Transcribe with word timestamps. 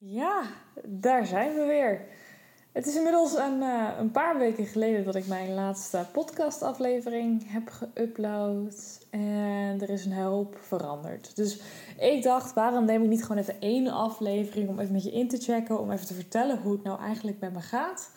Ja, 0.00 0.42
daar 0.84 1.26
zijn 1.26 1.54
we 1.54 1.64
weer. 1.64 2.00
Het 2.72 2.86
is 2.86 2.96
inmiddels 2.96 3.36
een, 3.36 3.60
uh, 3.60 3.88
een 3.98 4.10
paar 4.10 4.38
weken 4.38 4.66
geleden 4.66 5.04
dat 5.04 5.14
ik 5.14 5.26
mijn 5.26 5.54
laatste 5.54 6.06
podcastaflevering 6.12 7.52
heb 7.52 7.70
geüpload. 7.70 9.06
En 9.10 9.80
er 9.80 9.90
is 9.90 10.04
een 10.04 10.12
hoop 10.12 10.58
veranderd. 10.60 11.36
Dus 11.36 11.60
ik 11.98 12.22
dacht, 12.22 12.54
waarom 12.54 12.84
neem 12.84 13.02
ik 13.02 13.08
niet 13.08 13.22
gewoon 13.22 13.42
even 13.42 13.60
één 13.60 13.88
aflevering 13.88 14.68
om 14.68 14.78
even 14.78 14.92
met 14.92 15.02
je 15.02 15.12
in 15.12 15.28
te 15.28 15.36
checken. 15.36 15.80
Om 15.80 15.90
even 15.90 16.06
te 16.06 16.14
vertellen 16.14 16.58
hoe 16.58 16.72
het 16.72 16.82
nou 16.82 17.00
eigenlijk 17.00 17.40
met 17.40 17.52
me 17.52 17.60
gaat. 17.60 18.10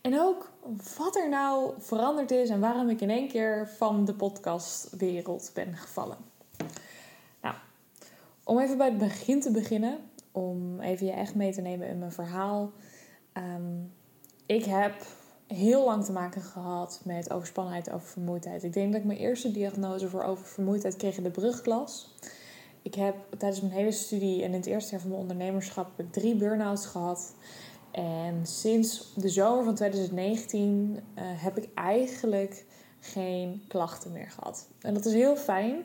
En 0.00 0.20
ook 0.20 0.50
wat 0.96 1.16
er 1.16 1.28
nou 1.28 1.72
veranderd 1.78 2.30
is 2.30 2.48
en 2.48 2.60
waarom 2.60 2.88
ik 2.88 3.00
in 3.00 3.10
één 3.10 3.28
keer 3.28 3.68
van 3.76 4.04
de 4.04 4.14
podcastwereld 4.14 5.50
ben 5.54 5.76
gevallen. 5.76 6.16
Nou, 7.42 7.54
om 8.44 8.58
even 8.58 8.76
bij 8.78 8.88
het 8.88 8.98
begin 8.98 9.40
te 9.40 9.50
beginnen 9.50 9.98
om 10.38 10.80
even 10.80 11.06
je 11.06 11.12
echt 11.12 11.34
mee 11.34 11.52
te 11.52 11.60
nemen 11.60 11.88
in 11.88 11.98
mijn 11.98 12.12
verhaal. 12.12 12.72
Ehm, 13.32 13.82
ik 14.46 14.64
heb 14.64 14.94
heel 15.46 15.84
lang 15.84 16.04
te 16.04 16.12
maken 16.12 16.42
gehad 16.42 17.00
met 17.04 17.32
overspannenheid, 17.32 17.90
oververmoeidheid. 17.90 18.62
Ik 18.62 18.72
denk 18.72 18.92
dat 18.92 19.00
ik 19.00 19.06
mijn 19.06 19.18
eerste 19.18 19.50
diagnose 19.50 20.08
voor 20.08 20.22
oververmoeidheid 20.22 20.96
kreeg 20.96 21.16
in 21.16 21.22
de 21.22 21.30
brugklas. 21.30 22.14
Ik 22.82 22.94
heb 22.94 23.14
tijdens 23.38 23.60
mijn 23.60 23.72
hele 23.72 23.92
studie 23.92 24.42
en 24.42 24.48
in 24.48 24.58
het 24.58 24.66
eerste 24.66 24.90
jaar 24.90 25.00
van 25.00 25.10
mijn 25.10 25.22
ondernemerschap 25.22 25.90
drie 26.10 26.36
burn-outs 26.36 26.86
gehad. 26.86 27.34
En 27.90 28.46
sinds 28.46 29.14
de 29.14 29.28
zomer 29.28 29.64
van 29.64 29.74
2019 29.74 30.90
uh, 30.90 30.98
eh, 31.14 31.42
heb 31.42 31.58
ik 31.58 31.68
eigenlijk 31.74 32.64
geen 33.00 33.62
klachten 33.68 34.12
meer 34.12 34.30
gehad. 34.30 34.68
En 34.80 34.94
dat 34.94 35.04
is 35.04 35.12
heel 35.12 35.36
fijn. 35.36 35.82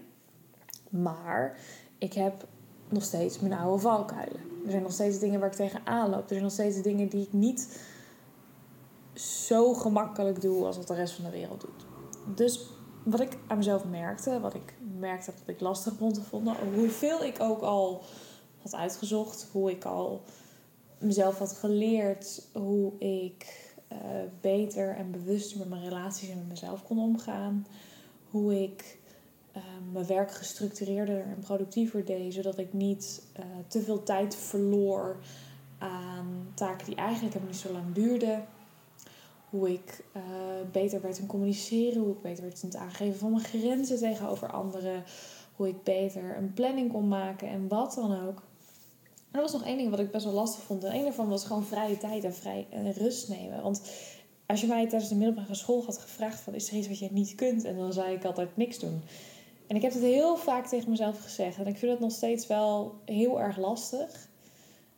Maar 0.89 1.57
ik 1.97 2.13
heb 2.13 2.47
nog 2.89 3.03
steeds 3.03 3.39
mijn 3.39 3.53
oude 3.53 3.81
valkuilen. 3.81 4.41
Er 4.65 4.71
zijn 4.71 4.83
nog 4.83 4.91
steeds 4.91 5.19
dingen 5.19 5.39
waar 5.39 5.49
ik 5.49 5.55
tegenaan 5.55 6.09
loop. 6.09 6.21
Er 6.21 6.27
zijn 6.29 6.41
nog 6.41 6.51
steeds 6.51 6.81
dingen 6.81 7.09
die 7.09 7.21
ik 7.21 7.33
niet 7.33 7.79
zo 9.13 9.73
gemakkelijk 9.73 10.41
doe 10.41 10.65
als 10.65 10.77
wat 10.77 10.87
de 10.87 10.93
rest 10.93 11.13
van 11.13 11.25
de 11.25 11.31
wereld 11.31 11.61
doet. 11.61 11.85
Dus 12.35 12.69
wat 13.03 13.19
ik 13.19 13.37
aan 13.47 13.57
mezelf 13.57 13.85
merkte, 13.85 14.39
wat 14.39 14.53
ik 14.53 14.73
merkte 14.99 15.31
dat 15.39 15.55
ik 15.55 15.61
lastig 15.61 15.93
vond 15.97 16.13
te 16.13 16.21
vonden, 16.21 16.55
hoeveel 16.73 17.23
ik 17.23 17.35
ook 17.39 17.61
al 17.61 18.03
had 18.61 18.75
uitgezocht, 18.75 19.47
hoe 19.51 19.71
ik 19.71 19.85
al 19.85 20.21
mezelf 20.97 21.39
had 21.39 21.53
geleerd, 21.53 22.47
hoe 22.53 22.97
ik 22.97 23.73
uh, 23.91 23.97
beter 24.41 24.95
en 24.95 25.11
bewuster 25.11 25.57
met 25.57 25.69
mijn 25.69 25.83
relaties 25.83 26.29
en 26.29 26.37
met 26.37 26.47
mezelf 26.47 26.83
kon 26.83 26.99
omgaan, 26.99 27.67
hoe 28.29 28.63
ik 28.63 28.97
Ehm, 29.53 29.91
mijn 29.91 30.05
werk 30.05 30.31
gestructureerder 30.31 31.21
en 31.21 31.39
productiever 31.39 32.05
deed, 32.05 32.33
zodat 32.33 32.57
ik 32.57 32.73
niet 32.73 33.21
uh, 33.39 33.45
te 33.67 33.81
veel 33.81 34.03
tijd 34.03 34.35
verloor 34.35 35.17
aan 35.77 36.51
taken 36.53 36.85
die 36.85 36.95
eigenlijk 36.95 37.33
helemaal 37.33 37.53
niet 37.53 37.63
zo 37.63 37.71
lang 37.71 37.93
duurden. 37.93 38.45
Hoe 39.49 39.73
ik 39.73 40.03
uh, 40.15 40.21
beter 40.71 41.01
werd 41.01 41.17
in 41.17 41.25
communiceren, 41.25 42.01
hoe 42.01 42.11
ik 42.11 42.21
beter 42.21 42.43
werd 42.43 42.61
in 42.61 42.67
het 42.67 42.77
aangeven 42.77 43.19
van 43.19 43.31
mijn 43.31 43.43
grenzen 43.43 43.99
tegenover 43.99 44.51
anderen, 44.51 45.03
hoe 45.55 45.67
ik 45.67 45.83
beter 45.83 46.37
een 46.37 46.53
planning 46.53 46.91
kon 46.91 47.07
maken 47.07 47.47
en 47.47 47.67
wat 47.67 47.93
dan 47.93 48.27
ook. 48.27 48.41
En 49.31 49.39
er 49.39 49.41
was 49.41 49.53
nog 49.53 49.65
één 49.65 49.77
ding 49.77 49.89
wat 49.89 49.99
ik 49.99 50.11
best 50.11 50.25
wel 50.25 50.33
lastig 50.33 50.63
vond. 50.63 50.83
En 50.83 50.95
een 50.95 51.03
daarvan 51.03 51.29
was 51.29 51.45
gewoon 51.45 51.65
vrije 51.65 51.97
tijd 51.97 52.23
en 52.23 52.33
vrij 52.33 52.67
en 52.69 52.93
rust 52.93 53.29
nemen. 53.29 53.61
Want 53.61 53.81
als 54.45 54.61
je 54.61 54.67
mij 54.67 54.87
tijdens 54.87 55.09
de 55.09 55.15
middelbare 55.15 55.55
school 55.55 55.83
had 55.85 55.97
gevraagd 55.97 56.39
van 56.39 56.53
is 56.53 56.69
er 56.69 56.75
iets 56.75 56.87
wat 56.87 56.99
je 56.99 57.07
niet 57.11 57.35
kunt? 57.35 57.63
En 57.63 57.77
dan 57.77 57.93
zei 57.93 58.15
ik 58.15 58.25
altijd 58.25 58.57
niks 58.57 58.79
doen. 58.79 59.01
En 59.67 59.75
ik 59.75 59.81
heb 59.81 59.93
het 59.93 60.01
heel 60.01 60.37
vaak 60.37 60.67
tegen 60.67 60.89
mezelf 60.89 61.21
gezegd. 61.21 61.57
En 61.57 61.67
ik 61.67 61.77
vind 61.77 61.91
het 61.91 62.01
nog 62.01 62.11
steeds 62.11 62.47
wel 62.47 62.95
heel 63.05 63.41
erg 63.41 63.57
lastig. 63.57 64.29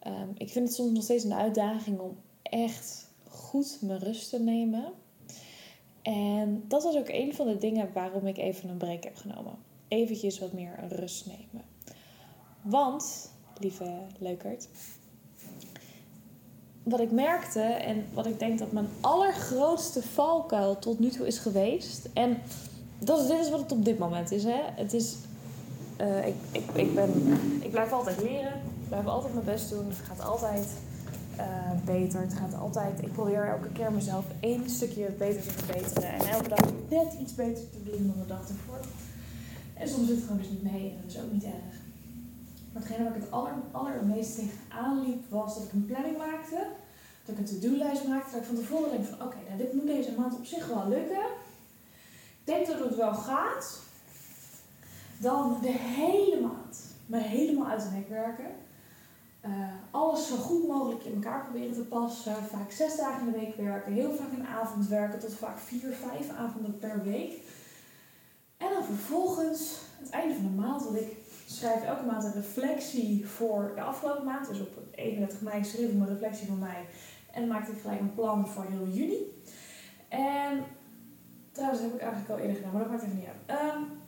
Um, 0.08 0.32
ik 0.38 0.50
vind 0.50 0.68
het 0.68 0.76
soms 0.76 0.92
nog 0.92 1.04
steeds 1.04 1.24
een 1.24 1.34
uitdaging 1.34 2.00
om 2.00 2.18
echt 2.44 3.10
goed 3.30 3.78
mijn 3.82 4.00
rust 4.00 4.30
te 4.30 4.40
nemen. 4.40 4.94
En 6.02 6.64
dat 6.68 6.84
was 6.84 6.96
ook 6.96 7.10
een 7.10 7.36
van 7.36 7.48
de 7.48 7.58
dingen 7.58 7.90
waarom 7.94 8.28
ik 8.28 8.38
even 8.38 8.70
een 8.70 8.78
break 8.78 9.04
heb 9.04 9.16
genomen. 9.16 9.58
Eventjes 9.88 10.40
wat 10.40 10.54
meer 10.54 10.80
rust 10.90 11.26
nemen. 11.26 11.66
Want, 12.62 13.32
lieve 13.60 14.00
leukert, 14.20 14.68
wat 16.84 17.00
ik 17.00 17.12
merkte 17.12 17.62
en 17.62 18.06
wat 18.14 18.26
ik 18.26 18.40
denk 18.40 18.60
dat 18.60 18.72
mijn 18.72 18.88
allergrootste 19.02 20.04
valkuil 20.04 20.80
tot 20.80 21.00
nu 21.00 21.10
toe 21.10 21.28
is 21.28 21.38
geweest. 21.38 22.10
En 22.14 22.42
dit 23.00 23.40
is 23.42 23.50
wat 23.50 23.60
het 23.60 23.72
op 23.72 23.86
dit 23.86 23.98
moment 23.98 24.32
is. 24.32 24.44
Hè? 24.44 24.62
Het 24.76 24.94
is 24.94 25.16
uh, 26.02 26.28
ik, 26.28 26.36
ik, 26.52 26.64
ik, 26.74 26.96
ben, 26.96 27.10
ik 27.62 27.72
blijf 27.72 27.92
altijd 27.92 28.22
leren. 28.22 28.54
Ik 28.82 28.88
blijf 28.88 29.06
altijd 29.06 29.34
mijn 29.34 29.46
best 29.46 29.70
doen. 29.70 29.88
Het 29.88 29.98
gaat 29.98 30.26
altijd 30.26 30.68
uh, 31.38 31.46
beter. 31.86 32.22
Het 32.22 32.34
gaat 32.34 32.56
altijd... 32.60 33.02
Ik 33.02 33.12
probeer 33.12 33.48
elke 33.48 33.70
keer 33.70 33.92
mezelf 33.92 34.26
één 34.40 34.70
stukje 34.70 35.12
beter 35.18 35.42
te 35.42 35.50
verbeteren. 35.50 36.10
En 36.10 36.28
elke 36.28 36.50
dag 36.50 36.60
net 36.90 37.14
iets 37.22 37.36
beter 37.36 37.70
te 37.70 37.84
doen 37.84 38.08
dan 38.08 38.22
de 38.22 38.28
dag 38.28 38.50
ervoor. 38.50 38.80
En 39.74 39.88
soms 39.88 40.08
zit 40.08 40.16
het 40.16 40.26
gewoon 40.26 40.42
dus 40.42 40.50
niet 40.50 40.72
mee. 40.72 40.90
En 40.90 40.98
dat 41.02 41.12
is 41.12 41.22
ook 41.22 41.32
niet 41.32 41.44
erg. 41.44 41.76
Maar 42.72 42.84
hetgene 42.84 43.04
waar 43.04 43.16
ik 43.16 43.22
het 43.22 43.32
aller, 43.32 43.54
allermeest 43.72 44.36
tegenaan 44.36 45.02
liep... 45.06 45.30
was 45.30 45.56
dat 45.56 45.64
ik 45.64 45.72
een 45.72 45.86
planning 45.86 46.18
maakte. 46.18 46.68
Dat 47.26 47.38
ik 47.38 47.38
een 47.38 47.60
to-do-lijst 47.60 48.08
maakte. 48.08 48.32
Dat 48.32 48.42
ik 48.42 48.48
van 48.48 48.56
tevoren 48.56 48.90
denk 48.90 49.06
van... 49.06 49.28
Oké, 49.28 49.38
nou 49.48 49.58
dit 49.58 49.74
moet 49.74 49.88
deze 49.88 50.12
maand 50.18 50.38
op 50.38 50.46
zich 50.46 50.68
wel 50.68 50.88
lukken 50.90 51.26
denk 52.46 52.68
dat 52.68 52.80
het 52.80 52.96
wel 52.96 53.14
gaat, 53.14 53.80
dan 55.18 55.58
de 55.62 55.72
hele 55.72 56.42
maand 56.42 56.96
me 57.06 57.18
helemaal 57.18 57.68
uit 57.68 57.82
de 57.82 57.90
nek 57.90 58.10
werken. 58.10 58.52
Uh, 59.46 59.52
alles 59.92 60.28
zo 60.28 60.36
goed 60.36 60.68
mogelijk 60.68 61.04
in 61.04 61.14
elkaar 61.14 61.44
proberen 61.44 61.74
te 61.74 61.82
passen. 61.82 62.36
Vaak 62.36 62.72
zes 62.72 62.96
dagen 62.96 63.28
in 63.28 63.32
de 63.32 63.40
week 63.40 63.56
werken. 63.56 63.94
Heel 63.94 64.16
vaak 64.16 64.32
een 64.32 64.48
avond 64.48 64.88
werken. 64.88 65.20
Tot 65.20 65.34
vaak 65.34 65.58
vier, 65.58 65.94
vijf 65.94 66.30
avonden 66.30 66.80
per 66.80 67.04
week. 67.04 67.34
En 68.58 68.68
dan 68.74 68.84
vervolgens, 68.84 69.76
het 70.00 70.10
einde 70.10 70.34
van 70.34 70.44
de 70.44 70.62
maand, 70.62 70.84
want 70.84 70.96
ik 70.96 71.18
schrijf 71.46 71.84
elke 71.84 72.06
maand 72.06 72.24
een 72.24 72.34
reflectie 72.34 73.28
voor 73.28 73.72
de 73.76 73.82
afgelopen 73.82 74.26
maand. 74.26 74.48
Dus 74.48 74.60
op 74.60 74.78
31 74.92 75.42
mei 75.42 75.64
schreef 75.64 75.90
ik 75.90 75.96
mijn 75.96 76.10
reflectie 76.10 76.48
voor 76.48 76.58
mij. 76.58 76.86
En 77.32 77.48
maakte 77.48 77.72
ik 77.72 77.82
gelijk 77.82 78.00
een 78.00 78.14
plan 78.14 78.48
voor 78.48 78.66
heel 78.70 78.88
juni. 78.88 79.42
En 80.10 80.64
Trouwens, 81.56 81.82
dat 81.82 81.92
heb 81.92 82.00
ik 82.00 82.06
eigenlijk 82.08 82.32
al 82.32 82.38
eerder 82.38 82.56
gedaan, 82.56 82.72
maar 82.72 82.82
dat 82.82 82.92
maakt 82.92 83.04
even 83.04 83.18
niet 83.18 83.28
uit. 83.28 83.60
Um, 83.60 84.02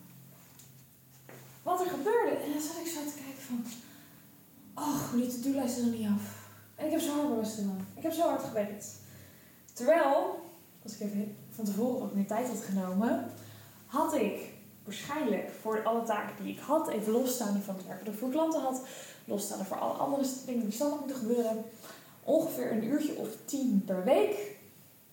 wat 1.64 1.80
er 1.82 1.90
gebeurde, 1.90 2.36
en 2.36 2.52
dan 2.52 2.62
zat 2.62 2.78
ik 2.84 2.88
zo 2.88 3.00
te 3.00 3.18
kijken 3.24 3.44
van... 3.48 3.66
Oh, 4.76 5.14
die 5.14 5.28
to-do-lijst 5.28 5.78
is 5.78 5.84
er 5.84 5.90
niet 5.90 6.08
af. 6.08 6.50
En 6.76 6.86
ik 6.86 6.92
heb 6.92 7.02
zo 7.02 7.36
hard 7.36 7.48
gedaan. 7.48 7.88
Ik 7.96 8.04
heb 8.04 8.12
zo 8.12 8.30
hard 8.30 8.44
gewerkt. 8.44 8.88
Terwijl, 9.74 10.40
als 10.84 10.94
ik 10.94 11.00
even 11.00 11.36
van 11.50 11.66
tevoren 11.66 12.00
wat 12.00 12.14
meer 12.14 12.28
tijd 12.28 12.48
had 12.48 12.62
genomen... 12.62 13.32
had 13.86 14.14
ik 14.14 14.54
waarschijnlijk 14.84 15.50
voor 15.62 15.84
alle 15.84 16.04
taken 16.04 16.44
die 16.44 16.54
ik 16.54 16.60
had... 16.60 16.88
even 16.88 17.12
losstaande 17.12 17.60
van 17.60 17.76
het 17.76 17.88
werk 17.88 18.06
dat 18.06 18.14
ik 18.14 18.20
voor 18.20 18.30
klanten 18.30 18.62
had... 18.62 18.82
losstaande 19.26 19.66
voor 19.66 19.78
alle 19.78 19.94
andere 19.94 20.28
dingen 20.46 20.64
die 20.64 20.72
standaard 20.72 21.02
moeten 21.02 21.20
gebeuren... 21.20 21.64
ongeveer 22.24 22.72
een 22.72 22.84
uurtje 22.84 23.16
of 23.16 23.28
tien 23.46 23.84
per 23.86 24.04
week... 24.04 24.56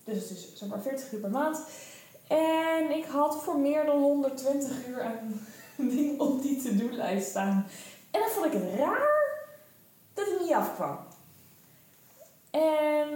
Dus 0.04 0.28
het 0.28 0.30
is 0.30 0.54
zo'n 0.54 0.68
maar 0.68 0.82
40 0.82 1.12
uur 1.12 1.20
per 1.20 1.30
maand. 1.30 1.58
En 2.34 2.96
ik 2.96 3.04
had 3.04 3.42
voor 3.42 3.58
meer 3.58 3.84
dan 3.84 3.98
120 3.98 4.86
uur 4.86 5.04
een 5.78 5.88
ding 5.96 6.20
op 6.20 6.42
die 6.42 6.62
to-do-lijst 6.62 7.28
staan. 7.28 7.66
En 8.10 8.20
dan 8.20 8.28
vond 8.28 8.46
ik 8.46 8.52
het 8.52 8.78
raar 8.78 9.42
dat 10.14 10.26
het 10.26 10.40
niet 10.40 10.52
afkwam. 10.52 10.98
En 12.50 13.08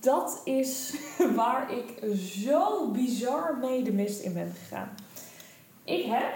dat 0.00 0.40
is 0.44 0.94
waar 1.36 1.72
ik 1.72 2.18
zo 2.18 2.90
bizar 2.90 3.56
mee 3.56 3.82
de 3.82 3.92
mist 3.92 4.20
in 4.20 4.32
ben 4.32 4.52
gegaan. 4.52 4.94
Ik 5.84 6.04
heb 6.04 6.32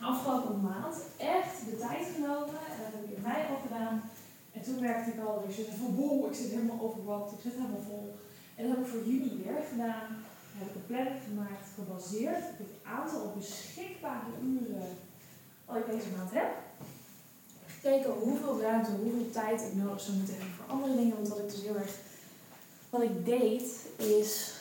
afgelopen 0.00 0.60
maand 0.60 0.96
echt 1.16 1.64
de 1.64 1.78
tijd 1.78 2.06
genomen. 2.14 2.48
En 2.48 2.76
dat 2.78 2.92
heb 2.92 3.04
ik 3.04 3.16
in 3.16 3.22
mei 3.22 3.42
al 3.50 3.60
gedaan. 3.66 4.10
En 4.52 4.62
toen 4.62 4.80
merkte 4.80 5.10
ik 5.10 5.26
al, 5.26 5.44
ik 5.48 5.54
zit 5.54 5.66
van 5.78 5.94
wow, 5.94 6.26
ik 6.26 6.34
zit 6.34 6.50
helemaal 6.50 6.80
overwakt, 6.80 7.32
ik 7.32 7.38
zit 7.42 7.52
helemaal 7.52 7.84
vol. 7.88 8.18
En 8.56 8.68
dat 8.68 8.76
heb 8.76 8.86
ik 8.86 8.90
voor 8.92 9.04
juni 9.04 9.42
weer 9.44 9.62
gedaan 9.70 10.24
heb 10.58 10.68
ik 10.68 10.74
een 10.74 10.86
planning 10.86 11.22
gemaakt 11.28 11.66
gebaseerd 11.74 12.44
op 12.50 12.58
het 12.58 12.76
aantal 12.82 13.32
beschikbare 13.36 14.32
uren 14.42 14.96
wat 15.64 15.76
ik 15.76 15.86
deze 15.86 16.10
maand 16.16 16.30
heb. 16.32 16.50
Gekeken 17.66 18.12
hoeveel 18.12 18.60
ruimte, 18.60 18.90
hoeveel 18.90 19.30
tijd 19.30 19.60
ik 19.60 19.74
nodig 19.74 20.00
zou 20.00 20.16
moeten 20.16 20.34
hebben 20.34 20.54
voor 20.54 20.74
andere 20.74 20.96
dingen. 20.96 21.14
Want 21.14 21.28
wat 21.28 21.38
ik 21.38 21.50
dus 21.50 21.62
heel 21.62 21.76
erg. 21.76 21.96
Wat 22.90 23.02
ik 23.02 23.24
deed 23.24 23.86
is. 23.96 24.56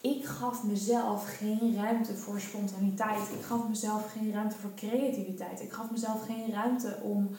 Ik 0.00 0.24
gaf 0.24 0.64
mezelf 0.64 1.36
geen 1.36 1.74
ruimte 1.74 2.14
voor 2.16 2.40
spontaniteit. 2.40 3.28
Ik 3.38 3.44
gaf 3.44 3.68
mezelf 3.68 4.12
geen 4.12 4.32
ruimte 4.32 4.56
voor 4.56 4.74
creativiteit. 4.74 5.60
Ik 5.60 5.72
gaf 5.72 5.90
mezelf 5.90 6.24
geen 6.26 6.52
ruimte 6.52 6.98
om 7.02 7.30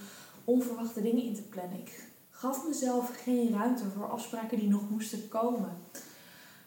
onverwachte 0.43 1.01
dingen 1.01 1.23
in 1.23 1.35
te 1.35 1.41
plannen. 1.41 1.79
Ik 1.79 2.03
gaf 2.29 2.67
mezelf 2.67 3.11
geen 3.23 3.53
ruimte 3.53 3.83
voor 3.95 4.09
afspraken 4.09 4.59
die 4.59 4.69
nog 4.69 4.89
moesten 4.89 5.27
komen. 5.27 5.77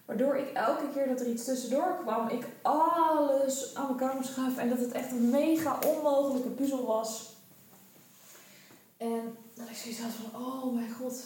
Waardoor 0.04 0.37
ik 0.37 0.52
elke 0.52 0.90
keer 0.93 1.08
dat 1.08 1.20
er 1.20 1.31
iets 1.31 1.44
tussendoor 1.44 1.99
kwam, 2.00 2.28
ik 2.28 2.46
alles 2.62 3.75
aan 3.75 3.88
elkaar 3.88 4.16
moest 4.16 4.37
En 4.56 4.69
dat 4.69 4.78
het 4.78 4.93
echt 4.93 5.10
een 5.10 5.31
mega 5.31 5.78
onmogelijke 5.87 6.49
puzzel 6.49 6.87
was. 6.87 7.31
En 8.96 9.37
dat 9.54 9.69
ik 9.69 9.76
zoiets 9.76 10.00
had 10.00 10.10
van, 10.10 10.40
oh 10.43 10.75
mijn 10.75 10.93
god, 10.93 11.22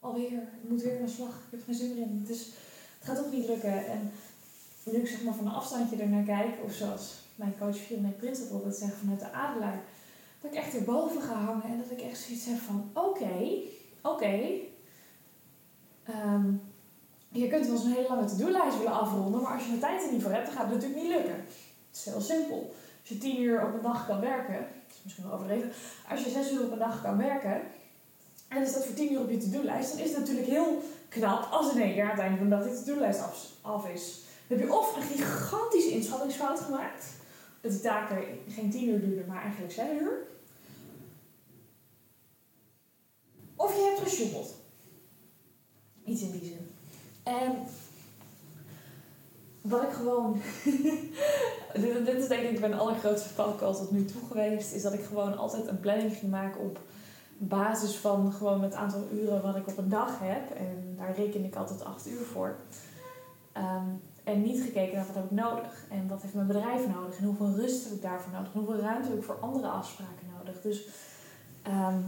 alweer, 0.00 0.32
ik 0.62 0.68
moet 0.68 0.82
weer 0.82 0.98
naar 1.00 1.08
slag, 1.08 1.28
ik 1.28 1.50
heb 1.50 1.64
geen 1.64 1.74
zin 1.74 1.94
meer 1.94 2.02
in. 2.02 2.24
Dus 2.26 2.44
het 2.98 3.08
gaat 3.08 3.18
ook 3.18 3.32
niet 3.32 3.46
lukken. 3.46 3.86
En 3.86 4.12
nu 4.84 4.98
ik 4.98 5.08
zeg 5.08 5.22
maar 5.22 5.34
van 5.34 5.46
een 5.46 5.52
afstandje 5.52 5.96
ernaar 5.96 6.24
kijk, 6.24 6.54
of 6.64 6.72
zoals 6.72 7.14
mijn 7.34 7.58
coach 7.58 7.76
Fiona 7.76 8.08
Principal 8.08 8.64
dat 8.64 8.76
zegt 8.76 8.94
vanuit 8.94 9.20
de 9.20 9.32
adelaar, 9.32 9.80
dat 10.40 10.50
ik 10.52 10.56
echt 10.56 10.74
erboven 10.74 11.22
ga 11.22 11.34
hangen 11.34 11.64
en 11.64 11.78
dat 11.78 11.98
ik 11.98 12.04
echt 12.04 12.18
zoiets 12.18 12.44
heb 12.44 12.58
van, 12.58 12.90
oké, 12.92 13.60
oké, 14.02 14.40
ehm, 16.04 16.54
je 17.38 17.48
kunt 17.48 17.66
wel 17.66 17.74
eens 17.74 17.84
een 17.84 17.92
hele 17.92 18.08
lange 18.08 18.24
to-do-lijst 18.24 18.78
willen 18.78 19.00
afronden, 19.00 19.42
maar 19.42 19.52
als 19.52 19.64
je 19.64 19.70
de 19.70 19.78
tijd 19.78 20.02
er 20.02 20.12
niet 20.12 20.22
voor 20.22 20.32
hebt, 20.32 20.46
dan 20.46 20.54
gaat 20.54 20.64
het 20.64 20.74
natuurlijk 20.74 21.02
niet 21.02 21.12
lukken. 21.12 21.34
Het 21.34 21.96
is 21.96 22.04
heel 22.04 22.20
simpel. 22.20 22.74
Als 23.00 23.08
je 23.08 23.18
tien 23.18 23.40
uur 23.40 23.66
op 23.66 23.74
een 23.74 23.82
dag 23.82 24.06
kan 24.06 24.20
werken, 24.20 24.58
dat 24.58 24.96
is 24.96 25.02
misschien 25.02 25.24
wel 25.24 25.34
overdreven, 25.34 25.70
als 26.10 26.24
je 26.24 26.30
zes 26.30 26.52
uur 26.52 26.64
op 26.64 26.72
een 26.72 26.78
dag 26.78 27.02
kan 27.02 27.16
werken, 27.16 27.60
en 28.48 28.62
is 28.62 28.72
dat 28.72 28.84
voor 28.84 28.94
tien 28.94 29.12
uur 29.12 29.20
op 29.20 29.30
je 29.30 29.38
to-do-lijst, 29.38 29.90
dan 29.92 30.00
is 30.00 30.10
het 30.10 30.18
natuurlijk 30.18 30.46
heel 30.46 30.82
knap 31.08 31.48
als 31.50 31.72
in 31.72 31.80
één 31.80 31.94
keer 31.94 32.10
aan 32.10 32.18
het 32.18 32.38
van 32.38 32.48
de 32.48 32.56
dag 32.56 32.64
die 32.64 32.84
to-do-lijst 32.84 33.20
af, 33.62 33.88
is. 33.88 34.20
Dan 34.46 34.58
heb 34.58 34.66
je 34.66 34.74
of 34.74 34.96
een 34.96 35.02
gigantische 35.02 35.90
inschattingsfout 35.90 36.60
gemaakt, 36.60 37.04
dat 37.60 37.70
die 37.70 37.80
taken 37.80 38.16
geen 38.48 38.70
tien 38.70 38.88
uur 38.88 39.00
duurden, 39.00 39.26
maar 39.26 39.42
eigenlijk 39.42 39.72
zes 39.72 40.00
uur. 40.00 40.26
Of 43.56 43.74
je 43.74 43.82
hebt 43.82 44.08
gesjoemeld. 44.08 44.54
Iets 46.04 46.22
in 46.22 46.30
die 46.30 46.44
zin. 46.44 46.65
En 47.26 47.66
wat 49.60 49.82
ik 49.82 49.90
gewoon. 49.90 50.40
dit, 52.04 52.14
is 52.16 52.28
denk 52.28 52.42
ik 52.42 52.60
mijn 52.60 52.78
allergrootste 52.78 53.28
valkuil 53.28 53.74
tot 53.74 53.90
nu 53.90 54.04
toe 54.04 54.20
geweest. 54.28 54.72
Is 54.72 54.82
dat 54.82 54.92
ik 54.92 55.04
gewoon 55.04 55.36
altijd 55.36 55.66
een 55.66 55.80
planning 55.80 56.12
ging 56.12 56.30
maken 56.30 56.60
op 56.60 56.78
basis 57.38 57.96
van 57.96 58.32
gewoon 58.32 58.62
het 58.62 58.74
aantal 58.74 59.04
uren 59.12 59.42
wat 59.42 59.56
ik 59.56 59.68
op 59.68 59.78
een 59.78 59.88
dag 59.88 60.18
heb. 60.20 60.50
En 60.50 60.94
daar 60.96 61.14
reken 61.16 61.44
ik 61.44 61.56
altijd 61.56 61.84
acht 61.84 62.08
uur 62.08 62.24
voor. 62.32 62.56
Ehm, 63.52 63.88
en 64.24 64.42
niet 64.42 64.62
gekeken 64.62 64.96
naar 64.96 65.06
wat 65.06 65.14
heb 65.14 65.24
ik 65.24 65.30
nodig. 65.30 65.84
En 65.90 66.08
wat 66.08 66.22
heeft 66.22 66.34
mijn 66.34 66.46
bedrijf 66.46 66.88
nodig. 66.88 67.18
En 67.18 67.24
hoeveel 67.24 67.54
rust 67.54 67.84
heb 67.84 67.92
ik 67.92 68.02
daarvoor 68.02 68.32
nodig. 68.32 68.52
En 68.52 68.60
hoeveel 68.60 68.80
ruimte 68.80 69.08
heb 69.08 69.18
ik 69.18 69.24
voor 69.24 69.38
andere 69.40 69.68
afspraken 69.68 70.26
nodig. 70.38 70.60
Dus 70.60 70.86
ehm, 71.62 72.00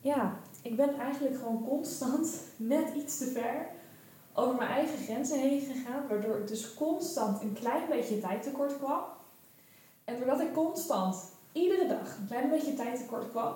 ja, 0.00 0.36
ik 0.62 0.76
ben 0.76 0.98
eigenlijk 0.98 1.36
gewoon 1.36 1.64
constant 1.68 2.28
net 2.56 2.94
iets 2.94 3.18
te 3.18 3.26
ver 3.26 3.74
over 4.36 4.54
mijn 4.54 4.70
eigen 4.70 4.98
grenzen 4.98 5.40
heen 5.40 5.60
gegaan, 5.60 6.08
waardoor 6.08 6.38
ik 6.38 6.48
dus 6.48 6.74
constant 6.74 7.42
een 7.42 7.52
klein 7.52 7.88
beetje 7.88 8.20
tijd 8.20 8.42
tekort 8.42 8.78
kwam. 8.78 9.02
En 10.04 10.16
doordat 10.16 10.40
ik 10.40 10.52
constant 10.52 11.16
iedere 11.52 11.86
dag 11.86 12.16
een 12.18 12.26
klein 12.26 12.50
beetje 12.50 12.74
tijd 12.74 12.98
tekort 12.98 13.30
kwam, 13.30 13.54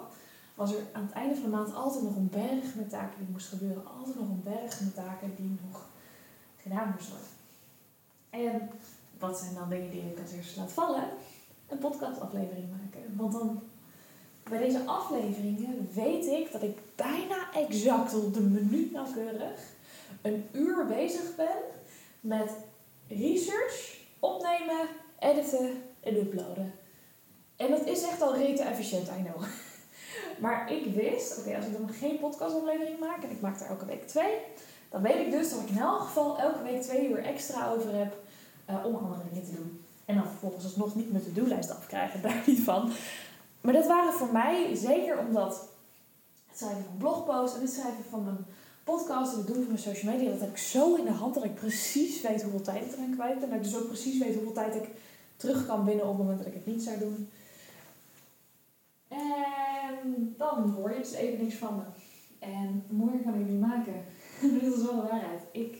was 0.54 0.72
er 0.72 0.82
aan 0.92 1.02
het 1.02 1.12
einde 1.12 1.34
van 1.34 1.42
de 1.42 1.56
maand 1.56 1.74
altijd 1.74 2.04
nog 2.04 2.16
een 2.16 2.30
berg 2.30 2.74
met 2.74 2.90
taken 2.90 3.18
die 3.18 3.28
moest 3.30 3.48
gebeuren. 3.48 3.86
Altijd 3.98 4.18
nog 4.18 4.28
een 4.28 4.42
berg 4.42 4.80
met 4.80 4.94
taken 4.94 5.34
die 5.36 5.58
nog 5.66 5.88
gedaan 6.62 6.92
moesten 6.94 7.14
worden. 7.14 7.38
En 8.30 8.70
wat 9.18 9.38
zijn 9.38 9.54
dan 9.54 9.68
dingen 9.68 9.90
die 9.90 10.00
ik 10.00 10.20
als 10.22 10.32
eerste 10.32 10.60
laat 10.60 10.72
vallen? 10.72 11.08
Een 11.68 11.78
podcastaflevering 11.78 12.68
maken. 12.70 13.16
Want 13.16 13.32
dan 13.32 13.62
bij 14.42 14.58
deze 14.58 14.84
afleveringen 14.84 15.88
weet 15.94 16.26
ik 16.26 16.52
dat 16.52 16.62
ik 16.62 16.78
bijna 16.94 17.52
exact 17.52 18.14
op 18.14 18.34
de 18.34 18.40
minuut 18.40 18.92
nauwkeurig 18.92 19.78
een 20.22 20.48
uur 20.52 20.86
bezig 20.86 21.36
ben 21.36 21.56
met 22.20 22.50
research, 23.08 23.98
opnemen, 24.18 24.88
editen 25.18 25.82
en 26.00 26.16
uploaden. 26.16 26.72
En 27.56 27.70
dat 27.70 27.86
is 27.86 28.02
echt 28.02 28.22
al 28.22 28.36
rete 28.36 28.62
efficiënt, 28.62 29.08
I 29.08 29.22
know. 29.22 29.44
Maar 30.40 30.72
ik 30.72 30.94
wist, 30.94 31.38
oké, 31.38 31.56
als 31.56 31.66
ik 31.66 31.72
dan 31.72 31.88
geen 31.88 32.18
podcastaflevering 32.18 32.98
maak 32.98 33.22
en 33.22 33.30
ik 33.30 33.40
maak 33.40 33.60
er 33.60 33.66
elke 33.66 33.84
week 33.84 34.08
twee, 34.08 34.38
dan 34.90 35.02
weet 35.02 35.26
ik 35.26 35.30
dus 35.30 35.50
dat 35.50 35.60
ik 35.60 35.68
in 35.68 35.78
elk 35.78 36.00
geval 36.00 36.38
elke 36.38 36.62
week 36.62 36.82
twee 36.82 37.08
uur 37.08 37.24
extra 37.24 37.70
over 37.70 37.94
heb 37.94 38.16
uh, 38.70 38.84
om 38.84 38.94
andere 38.94 39.20
dingen 39.28 39.44
te 39.44 39.54
doen. 39.54 39.84
En 40.04 40.14
dan 40.14 40.26
vervolgens 40.26 40.64
alsnog 40.64 40.94
niet 40.94 41.12
mijn 41.12 41.24
to-do-lijst 41.24 41.70
afkrijgen, 41.70 42.22
daar 42.30 42.42
niet 42.46 42.60
van. 42.60 42.92
Maar 43.60 43.72
dat 43.72 43.86
waren 43.86 44.12
voor 44.12 44.32
mij, 44.32 44.74
zeker 44.74 45.18
omdat 45.18 45.68
het 46.46 46.58
schrijven 46.58 46.84
van 46.84 46.96
blogposts 46.98 47.56
en 47.56 47.62
het 47.62 47.72
schrijven 47.72 48.04
van 48.10 48.28
een 48.28 48.46
podcast 48.90 49.32
en 49.32 49.38
het 49.38 49.46
doen 49.46 49.56
van 49.56 49.66
mijn 49.66 49.78
social 49.78 50.12
media, 50.12 50.30
dat 50.30 50.40
heb 50.40 50.50
ik 50.50 50.56
zo 50.56 50.94
in 50.94 51.04
de 51.04 51.10
hand 51.10 51.34
dat 51.34 51.44
ik 51.44 51.54
precies 51.54 52.20
weet 52.20 52.42
hoeveel 52.42 52.60
tijd 52.60 52.84
ik 52.84 52.92
eraan 52.92 53.14
kwijt 53.14 53.38
ben. 53.40 53.48
Dat 53.48 53.58
ik 53.58 53.64
dus 53.64 53.76
ook 53.76 53.86
precies 53.86 54.18
weet 54.18 54.34
hoeveel 54.34 54.52
tijd 54.52 54.74
ik 54.74 54.88
terug 55.36 55.66
kan 55.66 55.84
binnen 55.84 56.04
op 56.04 56.10
het 56.10 56.18
moment 56.18 56.38
dat 56.38 56.46
ik 56.46 56.54
het 56.54 56.66
niet 56.66 56.82
zou 56.82 56.98
doen. 56.98 57.28
En 59.08 60.34
dan 60.36 60.70
hoor 60.70 60.92
je 60.92 60.98
dus 60.98 61.12
even 61.12 61.44
niks 61.44 61.54
van 61.54 61.76
me. 61.76 61.82
En 62.38 62.84
morgen 62.88 63.22
kan 63.22 63.34
ik 63.34 63.48
niet 63.48 63.60
maken. 63.60 64.04
Dit 64.40 64.62
is 64.62 64.82
wel 64.82 65.00
de 65.00 65.08
waarheid. 65.10 65.42
Ik 65.52 65.76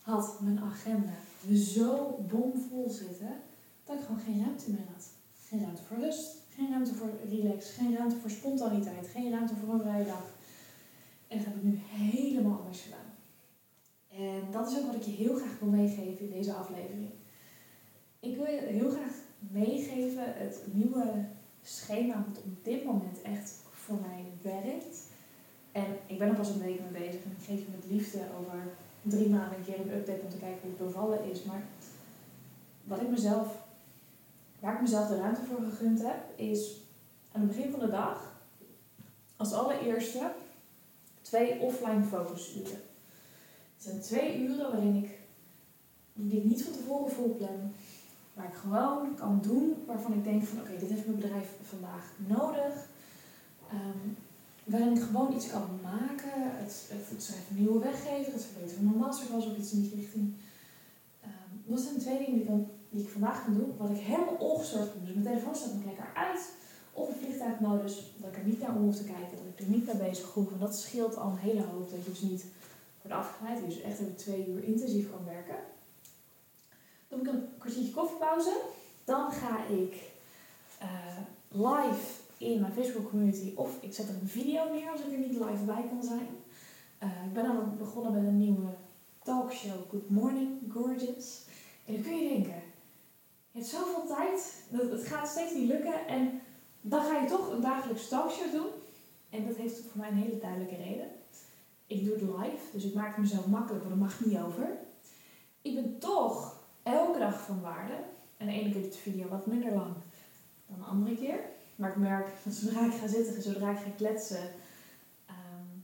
had 0.00 0.40
mijn 0.40 0.60
agenda 0.60 1.12
zo 1.54 2.18
bomvol 2.28 2.90
zitten 2.90 3.40
dat 3.84 3.96
ik 3.96 4.04
gewoon 4.04 4.20
geen 4.20 4.44
ruimte 4.44 4.70
meer 4.70 4.86
had. 4.94 5.06
Geen 5.48 5.62
ruimte 5.62 5.82
voor 5.82 5.98
rust, 5.98 6.36
geen 6.54 6.70
ruimte 6.70 6.94
voor 6.94 7.10
relax, 7.30 7.70
geen 7.70 7.96
ruimte 7.96 8.16
voor 8.16 8.30
spontaniteit, 8.30 9.08
geen 9.08 9.30
ruimte 9.30 9.54
voor 9.54 9.74
een 9.74 9.80
vrije 9.80 10.04
dag. 10.04 10.24
En 11.30 11.36
dat 11.36 11.46
heb 11.46 11.56
ik 11.56 11.62
nu 11.62 11.80
helemaal 11.84 12.58
anders 12.58 12.80
gedaan. 12.80 13.10
En 14.08 14.50
dat 14.50 14.70
is 14.70 14.78
ook 14.78 14.86
wat 14.86 14.94
ik 14.94 15.02
je 15.02 15.10
heel 15.10 15.34
graag 15.34 15.58
wil 15.58 15.68
meegeven 15.68 16.24
in 16.24 16.30
deze 16.30 16.52
aflevering. 16.52 17.10
Ik 18.20 18.36
wil 18.36 18.44
je 18.44 18.60
heel 18.60 18.90
graag 18.90 19.14
meegeven 19.38 20.24
het 20.26 20.62
nieuwe 20.72 21.24
schema 21.62 22.24
wat 22.28 22.42
op 22.42 22.64
dit 22.64 22.84
moment 22.84 23.22
echt 23.22 23.52
voor 23.70 23.98
mij 24.00 24.24
werkt. 24.42 24.98
En 25.72 25.86
ik 26.06 26.18
ben 26.18 26.28
er 26.28 26.34
pas 26.34 26.48
een 26.48 26.62
week 26.62 26.80
mee 26.80 27.02
bezig 27.02 27.24
en 27.24 27.30
ik 27.30 27.44
geef 27.44 27.58
je 27.58 27.76
met 27.76 27.90
liefde 27.90 28.20
over 28.38 28.62
drie 29.02 29.28
maanden 29.28 29.58
een 29.58 29.64
keer 29.64 29.80
een 29.80 29.92
update 29.92 30.20
om 30.22 30.30
te 30.30 30.36
kijken 30.36 30.60
hoe 30.60 30.70
het 30.70 30.86
bevallen 30.86 31.30
is. 31.30 31.42
Maar 31.42 31.62
wat 32.84 33.00
ik 33.00 33.08
mezelf, 33.08 33.66
waar 34.60 34.74
ik 34.74 34.80
mezelf 34.80 35.08
de 35.08 35.16
ruimte 35.16 35.42
voor 35.42 35.62
gegund 35.62 36.02
heb, 36.02 36.38
is 36.38 36.80
aan 37.32 37.40
het 37.40 37.56
begin 37.56 37.70
van 37.70 37.80
de 37.80 37.90
dag 37.90 38.42
als 39.36 39.52
allereerste 39.52 40.32
twee 41.30 41.58
offline 41.60 42.04
focusuren. 42.04 42.80
Het 43.74 43.84
zijn 43.88 44.00
twee 44.00 44.38
uren 44.38 44.70
waarin 44.70 44.96
ik, 45.04 45.10
die 46.12 46.38
ik 46.38 46.44
niet 46.44 46.62
van 46.62 46.72
tevoren 46.72 47.12
volplan, 47.12 47.72
waar 48.34 48.46
ik 48.46 48.54
gewoon 48.54 49.14
kan 49.14 49.40
doen 49.42 49.74
waarvan 49.86 50.12
ik 50.12 50.24
denk 50.24 50.44
van 50.44 50.60
oké, 50.60 50.78
dit 50.78 50.90
heeft 50.90 51.06
mijn 51.06 51.20
bedrijf 51.20 51.48
vandaag 51.62 52.04
nodig. 52.16 52.88
Um, 53.72 54.16
waarin 54.64 54.96
ik 54.96 55.02
gewoon 55.02 55.34
iets 55.34 55.50
kan 55.50 55.68
maken. 55.82 56.32
Het, 56.34 56.90
het, 56.92 57.24
van 57.24 57.56
nieuwe 57.56 57.78
weggever, 57.78 58.32
het 58.32 58.44
verbeteren 58.44 58.76
van 58.76 58.84
mijn 58.84 59.04
masterclass 59.04 59.46
of 59.46 59.56
iets 59.56 59.72
in 59.72 59.82
die 59.82 59.94
richting. 59.94 60.34
Um, 61.24 61.62
dat 61.64 61.80
zijn 61.80 61.98
twee 61.98 62.18
dingen 62.18 62.38
die, 62.38 62.46
kan, 62.46 62.66
die 62.90 63.02
ik 63.02 63.08
vandaag 63.08 63.44
kan 63.44 63.54
doen, 63.54 63.74
wat 63.76 63.90
ik 63.90 63.96
helemaal 63.96 64.36
ongestoord 64.38 64.90
kan. 64.92 65.04
Dus 65.04 65.14
mijn 65.14 65.26
telefoon 65.26 65.54
staat 65.56 65.74
nog 65.74 65.84
lekker 65.84 66.10
uit 66.14 66.42
op 66.92 67.08
een 67.08 67.20
vliegtuigmodus, 67.22 67.94
dat 68.16 68.30
ik 68.30 68.36
er 68.36 68.44
niet 68.44 68.60
naar 68.60 68.76
om 68.76 68.82
hoef 68.82 68.96
te 68.96 69.04
kijken, 69.04 69.38
ik 69.62 69.68
niet 69.68 69.86
naar 69.86 69.96
bezig 69.96 70.32
hoef. 70.32 70.52
En 70.52 70.58
dat 70.58 70.78
scheelt 70.78 71.16
al 71.16 71.30
een 71.30 71.36
hele 71.36 71.62
hoop, 71.62 71.90
dat 71.90 72.04
je 72.04 72.10
dus 72.10 72.20
niet 72.20 72.44
wordt 73.02 73.16
afgeleid, 73.16 73.64
dus 73.64 73.80
echt 73.80 74.00
even 74.00 74.16
twee 74.16 74.48
uur 74.48 74.64
intensief 74.64 75.10
kan 75.10 75.24
werken. 75.24 75.56
Dan 77.08 77.18
heb 77.18 77.28
ik 77.28 77.34
een 77.34 77.48
kwartiertje 77.58 77.92
koffiepauze. 77.92 78.60
Dan 79.04 79.32
ga 79.32 79.66
ik 79.66 79.94
uh, 80.82 81.18
live 81.48 82.20
in 82.36 82.60
mijn 82.60 82.72
Facebook 82.72 83.10
community 83.10 83.52
of 83.54 83.70
ik 83.80 83.94
zet 83.94 84.08
er 84.08 84.14
een 84.14 84.28
video 84.28 84.72
neer 84.72 84.90
als 84.90 85.00
ik 85.00 85.12
er 85.12 85.18
niet 85.18 85.38
live 85.38 85.64
bij 85.64 85.84
kan 85.88 86.02
zijn. 86.02 86.28
Uh, 87.02 87.26
ik 87.26 87.32
ben 87.32 87.44
dan 87.44 87.76
begonnen 87.78 88.12
met 88.12 88.22
een 88.22 88.38
nieuwe 88.38 88.68
talkshow, 89.22 89.90
Good 89.90 90.10
Morning 90.10 90.58
Gorgeous. 90.72 91.44
En 91.86 91.94
dan 91.94 92.02
kun 92.02 92.16
je 92.16 92.28
denken, 92.28 92.62
je 93.50 93.58
hebt 93.58 93.66
zoveel 93.66 94.06
tijd, 94.06 94.54
het 94.90 95.06
gaat 95.06 95.28
steeds 95.28 95.54
niet 95.54 95.68
lukken 95.68 96.06
en 96.06 96.40
dan 96.80 97.04
ga 97.04 97.20
je 97.20 97.28
toch 97.28 97.50
een 97.50 97.60
dagelijks 97.60 98.08
talkshow 98.08 98.52
doen. 98.52 98.70
En 99.30 99.46
dat 99.46 99.56
heeft 99.56 99.80
voor 99.80 100.00
mij 100.00 100.08
een 100.08 100.14
hele 100.14 100.38
duidelijke 100.38 100.76
reden. 100.76 101.08
Ik 101.86 102.04
doe 102.04 102.12
het 102.12 102.22
live, 102.22 102.72
dus 102.72 102.84
ik 102.84 102.94
maak 102.94 103.08
het 103.08 103.16
mezelf 103.16 103.46
makkelijk, 103.46 103.84
want 103.84 103.94
er 103.94 104.00
mag 104.00 104.24
niet 104.24 104.38
over. 104.38 104.68
Ik 105.62 105.74
ben 105.74 105.98
toch 105.98 106.56
elke 106.82 107.18
dag 107.18 107.40
van 107.40 107.60
waarde. 107.60 107.94
En 108.36 108.46
de 108.46 108.52
ene 108.52 108.72
keer 108.72 108.82
doet 108.82 108.92
de 108.92 108.98
video 108.98 109.28
wat 109.28 109.46
minder 109.46 109.72
lang 109.72 109.94
dan 110.66 110.78
de 110.78 110.84
andere 110.84 111.16
keer. 111.16 111.38
Maar 111.76 111.90
ik 111.90 111.96
merk 111.96 112.28
dat 112.44 112.52
zodra 112.54 112.86
ik 112.86 112.92
ga 112.92 113.06
zitten, 113.06 113.42
zodra 113.42 113.70
ik 113.70 113.78
ga 113.78 113.90
kletsen, 113.96 114.50
ehm, 115.26 115.78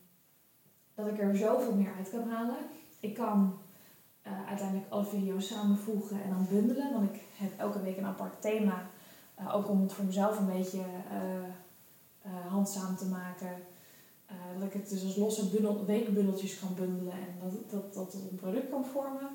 dat 0.94 1.06
ik 1.06 1.20
er 1.20 1.36
zoveel 1.36 1.74
meer 1.74 1.92
uit 1.96 2.10
kan 2.10 2.28
halen. 2.28 2.56
Ik 3.00 3.14
kan 3.14 3.58
uh, 4.26 4.48
uiteindelijk 4.48 4.90
alle 4.90 5.04
video's 5.04 5.46
samenvoegen 5.46 6.22
en 6.22 6.30
dan 6.30 6.46
bundelen, 6.50 6.92
want 6.92 7.14
ik 7.14 7.20
heb 7.36 7.58
elke 7.58 7.82
week 7.82 7.96
een 7.96 8.04
apart 8.04 8.40
thema 8.40 8.90
uh, 9.40 9.54
ook 9.54 9.68
om 9.68 9.80
het 9.82 9.92
voor 9.92 10.04
mezelf 10.04 10.38
een 10.38 10.46
beetje 10.46 10.78
uh, 11.12 11.48
handzaam 12.48 12.96
te 12.96 13.06
maken. 13.06 13.56
dat 14.58 14.66
ik 14.66 14.72
het 14.72 14.88
dus 14.88 15.04
als 15.04 15.16
losse 15.16 15.48
bundel, 15.48 15.84
weekbundeltjes 15.84 16.58
kan 16.58 16.74
bundelen 16.74 17.12
en 17.12 17.34
dat, 17.42 17.70
dat, 17.70 17.94
dat 17.94 18.14
een 18.14 18.36
product 18.36 18.70
kan 18.70 18.84
vormen. 18.84 19.28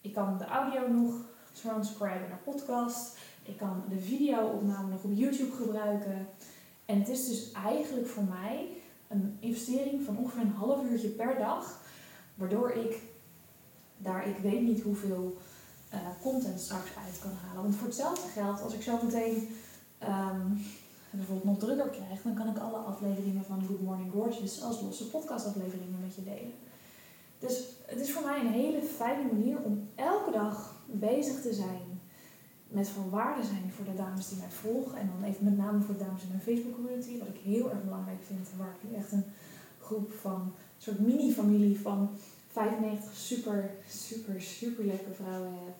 Ik 0.00 0.12
kan 0.12 0.38
de 0.38 0.44
audio 0.44 0.88
nog 0.88 1.14
transcriben 1.52 2.28
naar 2.28 2.40
podcast. 2.44 3.18
Ik 3.42 3.56
kan 3.56 3.84
de 3.88 4.00
video-opname 4.00 4.88
nog 4.88 5.02
op 5.02 5.10
YouTube 5.14 5.52
gebruiken. 5.52 6.28
En 6.84 6.98
het 6.98 7.08
is 7.08 7.28
dus 7.28 7.52
eigenlijk 7.52 8.06
voor 8.06 8.24
mij 8.24 8.68
een 9.08 9.36
investering 9.40 10.04
van 10.04 10.18
ongeveer 10.18 10.42
een 10.42 10.52
half 10.52 10.84
uurtje 10.90 11.08
per 11.08 11.36
dag, 11.38 11.80
waardoor 12.34 12.70
ik 12.70 13.02
daar 13.96 14.28
ik 14.28 14.36
weet 14.36 14.62
niet 14.62 14.80
hoeveel 14.80 15.36
uh, 15.94 15.98
content 16.22 16.60
straks 16.60 16.90
uit 17.06 17.18
kan 17.20 17.32
halen. 17.46 17.62
Want 17.62 17.76
voor 17.76 17.86
hetzelfde 17.86 18.28
geld, 18.28 18.62
als 18.62 18.74
ik 18.74 18.82
zo 18.82 18.98
meteen 19.02 19.48
um, 20.02 20.64
bijvoorbeeld 21.16 21.44
nog 21.44 21.58
drukker 21.58 21.88
krijg, 21.88 22.22
dan 22.22 22.34
kan 22.34 22.48
ik 22.48 22.58
alle 22.58 22.76
afleveringen 22.76 23.44
van 23.44 23.64
Good 23.66 23.82
Morning 23.82 24.12
Gorgeous 24.12 24.62
als 24.62 24.80
losse 24.80 25.10
podcastafleveringen 25.10 26.00
met 26.00 26.14
je 26.14 26.24
delen. 26.24 26.54
Dus 27.38 27.64
het 27.86 28.00
is 28.00 28.12
voor 28.12 28.24
mij 28.24 28.40
een 28.40 28.52
hele 28.52 28.82
fijne 28.82 29.32
manier 29.32 29.62
om 29.62 29.88
elke 29.94 30.30
dag 30.30 30.74
bezig 30.86 31.40
te 31.40 31.54
zijn 31.54 32.00
met 32.68 32.88
van 32.88 33.10
waarde 33.10 33.44
zijn 33.44 33.72
voor 33.76 33.84
de 33.84 33.94
dames 33.94 34.28
die 34.28 34.38
mij 34.38 34.50
volgen. 34.50 34.98
En 34.98 35.10
dan 35.14 35.28
even 35.28 35.44
met 35.44 35.56
name 35.56 35.80
voor 35.80 35.96
de 35.96 36.04
dames 36.04 36.22
in 36.22 36.28
mijn 36.28 36.40
Facebook 36.40 36.74
community, 36.74 37.18
wat 37.18 37.28
ik 37.28 37.40
heel 37.42 37.70
erg 37.70 37.84
belangrijk 37.84 38.22
vind. 38.26 38.48
Waar 38.56 38.74
ik 38.82 38.96
echt 38.96 39.12
een 39.12 39.24
groep 39.80 40.12
van, 40.12 40.40
een 40.40 40.52
soort 40.82 40.98
mini-familie 40.98 41.80
van 41.80 42.10
95 42.50 43.16
super, 43.16 43.70
super, 43.88 44.40
super 44.40 44.84
leuke 44.84 45.12
vrouwen 45.14 45.52
heb. 45.52 45.74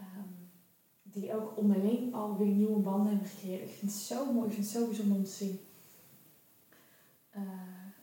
Um, 0.00 0.45
die 1.20 1.34
ook 1.34 1.56
onderling 1.56 2.14
alweer 2.14 2.46
nieuwe 2.46 2.80
banden 2.80 3.10
hebben 3.10 3.28
gecreëerd. 3.28 3.62
Ik 3.62 3.76
vind 3.78 3.92
het 3.92 4.00
zo 4.00 4.32
mooi, 4.32 4.46
ik 4.46 4.54
vind 4.54 4.66
het 4.66 4.76
zo 4.76 4.86
bijzonder 4.86 5.16
om 5.16 5.24
te 5.24 5.30
zien. 5.30 5.60
Uh, 7.36 7.42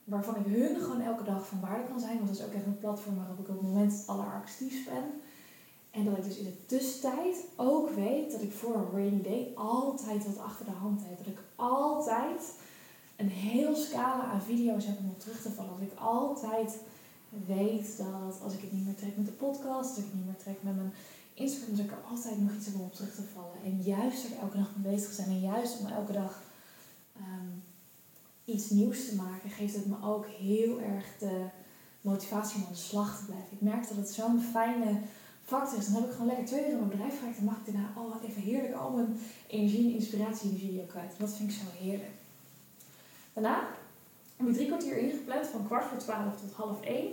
waarvan 0.03 0.36
ik 0.36 0.46
hun 0.46 0.82
gewoon 0.82 1.01
elke 1.01 1.24
dag 1.24 1.48
van 1.48 1.60
waarde 1.60 1.88
kan 1.88 2.00
zijn. 2.00 2.17
Want 2.17 2.27
dat 2.27 2.38
is 2.38 2.46
ook 2.46 2.53
echt 2.53 2.65
een 2.65 2.77
platform 2.77 3.15
waarop 3.15 3.39
ik 3.39 3.50
op 3.50 3.60
het 3.60 3.67
moment 3.72 3.91
het 3.91 4.08
alleractiefst 4.08 4.86
ben. 4.86 5.03
En 5.91 6.05
dat 6.05 6.17
ik 6.17 6.24
dus 6.24 6.38
in 6.38 6.43
de 6.43 6.65
tussentijd 6.65 7.46
ook 7.55 7.89
weet 7.89 8.32
dat 8.32 8.41
ik 8.41 8.51
voor 8.51 8.75
een 8.75 8.91
rainy 8.91 9.22
day 9.22 9.51
altijd 9.55 10.25
wat 10.25 10.38
achter 10.38 10.65
de 10.65 10.72
hand 10.72 11.01
heb. 11.03 11.17
Dat 11.17 11.27
ik 11.27 11.39
altijd 11.55 12.53
een 13.15 13.29
heel 13.29 13.75
scala 13.75 14.24
aan 14.24 14.41
video's 14.41 14.86
heb 14.86 15.00
om 15.00 15.10
op 15.10 15.20
terug 15.20 15.41
te 15.41 15.51
vallen. 15.51 15.72
Dat 15.79 15.91
ik 15.91 16.00
altijd 16.00 16.79
weet 17.46 17.98
dat 17.98 18.41
als 18.43 18.53
ik 18.53 18.62
het 18.62 18.72
niet 18.72 18.86
meer 18.86 18.96
trek 18.96 19.17
met 19.17 19.25
de 19.25 19.32
podcast, 19.32 19.89
als 19.89 19.98
ik 19.98 20.03
het 20.03 20.13
niet 20.13 20.25
meer 20.25 20.38
trek 20.38 20.58
met 20.63 20.75
mijn 20.75 20.93
Instagram, 21.33 21.75
dat 21.75 21.85
ik 21.85 21.91
er 21.91 22.03
altijd 22.09 22.41
nog 22.41 22.51
iets 22.53 22.73
om 22.73 22.81
op 22.81 22.93
terug 22.93 23.15
te 23.15 23.21
vallen. 23.33 23.63
En 23.63 23.81
juist 23.81 24.23
er 24.23 24.37
elke 24.41 24.57
dag 24.57 24.69
mee 24.75 24.93
bezig 24.93 25.13
zijn 25.13 25.27
en 25.27 25.39
juist 25.39 25.79
om 25.79 25.87
elke 25.87 26.11
dag 26.11 26.41
ehm, 27.15 27.49
iets 28.45 28.69
nieuws 28.69 29.09
te 29.09 29.15
maken, 29.15 29.49
geeft 29.49 29.75
het 29.75 29.85
me 29.85 29.95
ook 30.03 30.25
heel 30.27 30.81
erg 30.81 31.05
de 31.19 31.45
motivatie 32.01 32.57
om 32.57 32.63
aan 32.65 32.71
de 32.71 32.77
slag 32.77 33.17
te 33.17 33.25
blijven. 33.25 33.47
Ik 33.51 33.61
merk 33.61 33.87
dat 33.87 33.97
het 33.97 34.09
zo'n 34.09 34.41
fijne 34.41 34.99
factor 35.45 35.79
is. 35.79 35.85
Dan 35.85 35.95
heb 35.95 36.05
ik 36.05 36.11
gewoon 36.11 36.27
lekker 36.27 36.45
twee 36.45 36.61
uur 36.61 36.69
in 36.69 36.77
mijn 36.77 36.89
bedrijf 36.89 37.17
gewerkt. 37.17 37.37
Dan 37.37 37.45
mag 37.45 37.57
ik 37.57 37.73
daarna 37.73 37.93
oh, 37.97 38.23
even 38.23 38.41
heerlijk 38.41 38.73
al 38.73 38.91
mijn 38.91 39.19
energie 39.47 39.87
en 39.87 39.93
inspiratie 39.93 40.49
in 40.49 40.55
die 40.55 40.67
video 40.67 40.83
kwijt. 40.83 41.13
Dat 41.17 41.33
vind 41.35 41.49
ik 41.49 41.55
zo 41.55 41.83
heerlijk. 41.85 42.11
Daarna 43.33 43.67
heb 44.37 44.47
ik 44.47 44.53
drie 44.53 44.67
kwartier 44.67 44.97
ingepland 44.97 45.47
van 45.47 45.65
kwart 45.65 45.85
voor 45.85 45.97
twaalf 45.97 46.41
tot 46.41 46.53
half 46.53 46.81
één. 46.81 47.11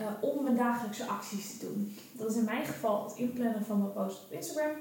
Uh, 0.00 0.06
om 0.20 0.42
mijn 0.42 0.56
dagelijkse 0.56 1.06
acties 1.06 1.58
te 1.58 1.66
doen. 1.66 1.96
Dat 2.12 2.30
is 2.30 2.36
in 2.36 2.44
mijn 2.44 2.66
geval 2.66 3.04
het 3.04 3.16
inplannen 3.16 3.64
van 3.64 3.78
mijn 3.78 3.92
post 3.92 4.24
op 4.24 4.32
Instagram, 4.32 4.76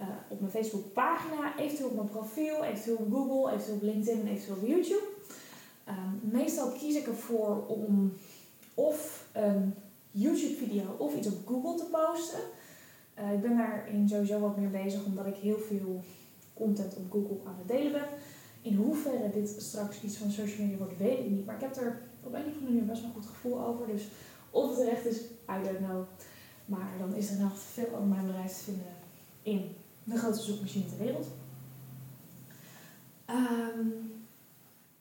uh, 0.00 0.06
op 0.28 0.40
mijn 0.40 0.52
Facebook 0.52 0.92
pagina, 0.92 1.58
eventueel 1.58 1.88
op 1.88 1.94
mijn 1.94 2.08
profiel, 2.08 2.64
eventueel 2.64 2.96
op 2.96 3.12
Google, 3.12 3.52
eventueel 3.52 3.76
op 3.76 3.82
LinkedIn 3.82 4.20
en 4.20 4.26
eventueel 4.26 4.56
op 4.56 4.66
YouTube. 4.66 5.06
Um, 5.88 6.30
meestal 6.30 6.68
kies 6.70 6.96
ik 6.96 7.06
ervoor 7.06 7.66
om 7.66 8.12
of 8.74 9.26
een 9.32 9.74
YouTube 10.10 10.54
video 10.54 10.82
of 10.98 11.16
iets 11.16 11.28
op 11.28 11.46
Google 11.46 11.74
te 11.74 11.84
posten. 11.90 12.40
Uh, 13.18 13.32
ik 13.32 13.42
ben 13.42 13.56
daarin 13.56 14.08
sowieso 14.08 14.40
wat 14.40 14.56
meer 14.56 14.70
bezig 14.70 15.04
omdat 15.04 15.26
ik 15.26 15.36
heel 15.36 15.58
veel 15.58 16.00
content 16.54 16.96
op 16.96 17.10
Google 17.10 17.36
aan 17.46 17.58
het 17.58 17.68
delen 17.68 17.92
ben. 17.92 18.06
In 18.62 18.74
hoeverre 18.74 19.30
dit 19.32 19.54
straks 19.58 20.02
iets 20.02 20.16
van 20.16 20.30
social 20.30 20.62
media 20.62 20.78
wordt, 20.78 20.98
weet 20.98 21.18
ik 21.18 21.30
niet. 21.30 21.46
Maar 21.46 21.54
ik 21.54 21.60
heb 21.60 21.76
er 21.76 22.02
op 22.22 22.32
een 22.32 22.40
of 22.40 22.46
andere 22.46 22.64
manier 22.64 22.84
best 22.84 23.00
wel 23.00 23.10
een 23.10 23.22
goed 23.22 23.30
gevoel 23.30 23.60
over. 23.66 23.86
Dus 23.86 24.08
of 24.50 24.76
het 24.76 24.88
recht 24.88 25.04
is, 25.04 25.16
I 25.48 25.62
don't 25.62 25.78
know. 25.78 26.04
Maar 26.64 26.90
dan 26.98 27.14
is 27.14 27.30
er 27.30 27.40
nog 27.40 27.58
veel 27.58 27.88
over 27.94 28.06
mijn 28.06 28.26
bedrijf 28.26 28.56
te 28.56 28.64
vinden 28.64 28.92
in 29.42 29.76
de 30.04 30.18
grootste 30.18 30.44
zoekmachine 30.44 30.86
ter 30.86 30.98
wereld. 30.98 31.26
Um, 33.30 34.22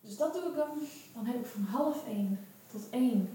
dus 0.01 0.17
dat 0.17 0.33
doe 0.33 0.43
ik 0.49 0.55
dan. 0.55 0.69
Dan 1.13 1.25
heb 1.25 1.35
ik 1.35 1.45
van 1.45 1.63
half 1.63 2.07
één 2.07 2.39
tot 2.71 2.81
één 2.89 3.29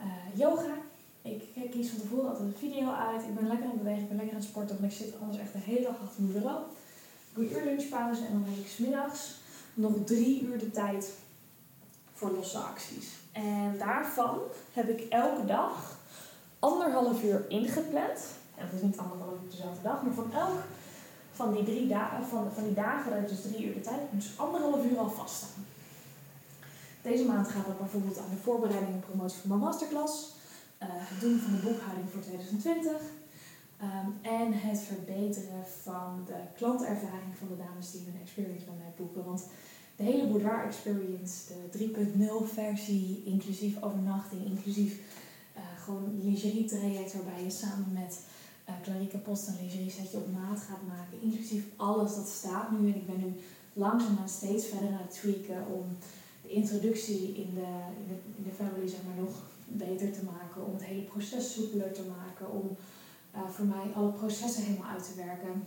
uh, 0.00 0.06
yoga. 0.34 0.74
Ik 1.22 1.70
kies 1.70 1.88
van 1.88 2.00
tevoren 2.00 2.28
altijd 2.28 2.48
een 2.48 2.58
video 2.58 2.90
uit. 2.92 3.22
Ik 3.22 3.34
ben 3.34 3.46
lekker 3.46 3.64
aan 3.64 3.72
het 3.72 3.82
bewegen, 3.82 4.02
ik 4.02 4.08
ben 4.08 4.16
lekker 4.16 4.34
aan 4.34 4.40
het 4.40 4.50
sporten, 4.50 4.80
want 4.80 4.92
ik 4.92 4.98
zit 4.98 5.20
anders 5.20 5.38
echt 5.38 5.52
de 5.52 5.58
hele 5.58 5.82
dag 5.82 6.00
achter 6.02 6.22
mijn 6.22 6.32
bureau. 6.32 6.62
Ik 7.30 7.34
doe 7.34 7.50
uur 7.50 7.64
lunchpauze 7.64 8.24
en 8.24 8.32
dan 8.32 8.44
heb 8.44 8.64
ik 8.64 8.70
smiddags 8.70 9.34
nog 9.74 9.92
drie 10.04 10.42
uur 10.42 10.58
de 10.58 10.70
tijd 10.70 11.12
voor 12.16 12.30
losse 12.30 12.58
acties. 12.58 13.08
En 13.32 13.74
daarvan 13.78 14.38
heb 14.72 14.88
ik 14.88 15.00
elke 15.08 15.44
dag 15.44 15.96
anderhalf 16.58 17.22
uur 17.22 17.44
ingepland. 17.48 18.18
En 18.54 18.66
dat 18.66 18.74
is 18.74 18.82
niet 18.82 18.98
anderhalf 18.98 19.32
uur 19.32 19.50
dezelfde 19.50 19.82
dag, 19.82 20.02
maar 20.02 20.14
van 20.14 20.32
elk 20.32 20.62
van 21.36 21.52
die 21.52 21.64
drie 21.64 21.88
dagen, 21.88 22.26
van, 22.26 22.52
van 22.54 22.64
die 22.64 22.74
dagen 22.74 23.10
dat 23.10 23.20
ik 23.20 23.28
dus 23.28 23.42
drie 23.42 23.66
uur 23.66 23.74
de 23.74 23.80
tijd 23.80 24.00
dus 24.10 24.38
anderhalf 24.38 24.84
uur 24.84 24.98
al 24.98 25.10
vaststaan. 25.10 25.64
Deze 27.02 27.24
maand 27.24 27.48
gaat 27.48 27.66
het 27.66 27.78
bijvoorbeeld 27.78 28.18
aan 28.18 28.30
de 28.30 28.42
voorbereiding 28.42 28.94
en 28.94 29.08
promotie 29.10 29.40
van 29.40 29.48
mijn 29.48 29.60
masterclass, 29.60 30.34
uh, 30.82 30.88
het 30.90 31.20
doen 31.20 31.38
van 31.38 31.52
de 31.52 31.62
boekhouding 31.66 32.10
voor 32.12 32.20
2020 32.20 32.92
um, 32.92 33.88
ehm, 33.88 34.10
en 34.22 34.52
het 34.52 34.80
verbeteren 34.80 35.64
van 35.82 36.22
de 36.26 36.38
klantervaring 36.56 37.34
van 37.38 37.48
de 37.48 37.56
dames 37.56 37.90
die 37.92 38.04
hun 38.04 38.20
experience 38.22 38.64
bij 38.64 38.74
mij 38.78 38.92
boeken. 38.96 39.24
Want 39.24 39.42
de 39.96 40.02
hele 40.02 40.26
Boudoir 40.26 40.64
Experience, 40.64 41.52
de 41.70 41.78
3.0 41.78 42.52
versie, 42.52 43.22
inclusief 43.24 43.82
overnachting, 43.82 44.44
inclusief 44.44 45.00
uh, 45.56 45.62
gewoon 45.84 46.20
lingerie 46.22 46.64
traject 46.64 47.14
waarbij 47.14 47.44
je 47.44 47.50
samen 47.50 47.92
met 47.92 48.20
uh, 48.68 48.74
Clarike 48.82 49.18
Post 49.18 49.48
een 49.48 49.56
lingerie 49.60 49.90
setje 49.90 50.16
op 50.16 50.32
maat 50.32 50.60
gaat 50.60 50.86
maken, 50.88 51.22
inclusief 51.22 51.64
alles 51.76 52.14
dat 52.14 52.28
staat 52.28 52.70
nu. 52.70 52.88
En 52.88 52.94
ik 52.94 53.06
ben 53.06 53.18
nu 53.18 53.32
langzaamaan 53.72 54.28
steeds 54.28 54.66
verder 54.66 54.88
aan 54.88 55.06
het 55.06 55.20
tweaken 55.20 55.66
om 55.72 55.96
de 56.42 56.48
introductie 56.48 57.34
in 57.34 57.54
de, 57.54 57.70
in 58.36 58.44
de, 58.44 58.50
family 58.50 58.88
zeg 58.88 59.00
maar, 59.06 59.24
nog 59.24 59.34
beter 59.64 60.12
te 60.12 60.24
maken, 60.24 60.66
om 60.66 60.72
het 60.72 60.84
hele 60.84 61.02
proces 61.02 61.52
soepeler 61.52 61.92
te 61.92 62.04
maken, 62.16 62.52
om 62.52 62.76
uh, 63.34 63.48
voor 63.48 63.64
mij 63.66 63.92
alle 63.94 64.12
processen 64.12 64.62
helemaal 64.62 64.90
uit 64.90 65.04
te 65.04 65.22
werken 65.24 65.62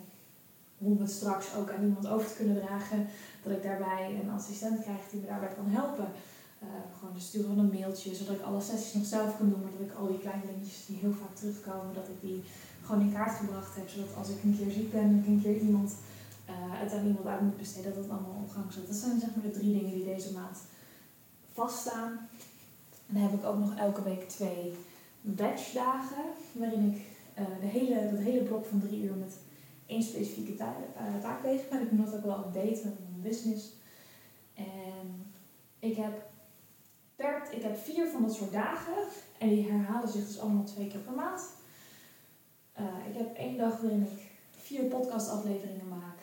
om 0.79 0.99
het 0.99 1.11
straks 1.11 1.55
ook 1.55 1.71
aan 1.71 1.83
iemand 1.83 2.07
over 2.07 2.27
te 2.27 2.35
kunnen 2.35 2.61
dragen. 2.61 3.07
Dat 3.43 3.53
ik 3.53 3.63
daarbij 3.63 4.19
een 4.21 4.29
assistent 4.29 4.81
krijg 4.81 5.09
die 5.11 5.19
me 5.19 5.27
daarbij 5.27 5.53
kan 5.55 5.67
helpen. 5.67 6.07
Uh, 6.63 6.67
gewoon 6.99 7.13
de 7.13 7.19
sturen 7.19 7.47
van 7.47 7.59
een 7.59 7.73
mailtje, 7.79 8.15
zodat 8.15 8.35
ik 8.35 8.41
alle 8.41 8.61
sessies 8.61 8.93
nog 8.93 9.05
zelf 9.05 9.37
kan 9.37 9.49
doen. 9.49 9.61
Maar 9.61 9.71
dat 9.77 9.87
ik 9.87 9.97
al 9.99 10.07
die 10.07 10.19
kleine 10.19 10.45
dingetjes 10.45 10.85
die 10.85 10.97
heel 10.97 11.13
vaak 11.21 11.35
terugkomen, 11.35 11.93
dat 11.93 12.07
ik 12.07 12.21
die 12.21 12.43
gewoon 12.85 13.01
in 13.01 13.13
kaart 13.13 13.35
gebracht 13.35 13.75
heb. 13.75 13.89
Zodat 13.89 14.15
als 14.17 14.29
ik 14.29 14.43
een 14.43 14.57
keer 14.57 14.71
ziek 14.71 14.91
ben, 14.91 15.19
ik 15.19 15.27
een 15.27 15.41
keer 15.43 15.57
iemand, 15.57 15.91
uh, 16.49 16.53
het 16.83 16.93
aan 16.93 17.05
iemand 17.05 17.25
uit 17.25 17.41
moet 17.41 17.57
besteden, 17.57 17.93
dat 17.93 18.03
het 18.03 18.11
allemaal 18.11 18.41
op 18.43 18.49
gang 18.49 18.73
zit. 18.73 18.87
Dat 18.87 18.95
zijn 18.95 19.19
zeg 19.19 19.29
maar 19.35 19.45
de 19.45 19.57
drie 19.59 19.73
dingen 19.77 19.95
die 19.95 20.13
deze 20.13 20.33
maand 20.33 20.57
vaststaan. 21.53 22.11
En 23.07 23.13
dan 23.13 23.21
heb 23.21 23.33
ik 23.33 23.45
ook 23.45 23.59
nog 23.59 23.75
elke 23.75 24.03
week 24.03 24.29
twee 24.29 24.73
batchdagen, 25.21 26.25
waarin 26.51 26.83
ik 26.91 26.99
uh, 27.39 27.45
de 27.61 27.67
hele, 27.67 28.09
dat 28.11 28.19
hele 28.19 28.43
blok 28.43 28.65
van 28.65 28.79
drie 28.79 29.01
uur 29.03 29.15
met 29.15 29.33
één 29.89 30.03
specifieke 30.03 30.55
taak, 30.55 30.75
uh, 30.77 31.21
taak. 31.21 31.43
Ik 31.43 31.91
noem 31.91 32.05
dat 32.05 32.15
ook 32.15 32.23
wel 32.23 32.51
met 32.53 32.83
mijn 32.83 33.21
business. 33.21 33.73
En 34.53 35.31
ik 35.79 35.95
heb, 35.95 36.29
per, 37.15 37.47
ik 37.51 37.61
heb 37.61 37.77
vier 37.77 38.07
van 38.07 38.21
dat 38.21 38.33
soort 38.33 38.51
dagen. 38.51 39.03
En 39.37 39.49
die 39.49 39.71
herhalen 39.71 40.09
zich 40.09 40.27
dus 40.27 40.39
allemaal 40.39 40.63
twee 40.63 40.87
keer 40.87 40.99
per 40.99 41.13
maand. 41.13 41.41
Uh, 42.79 42.85
ik 43.09 43.17
heb 43.17 43.35
één 43.35 43.57
dag 43.57 43.81
waarin 43.81 44.01
ik 44.01 44.31
vier 44.51 44.83
podcastafleveringen 44.83 45.87
maak 45.87 46.19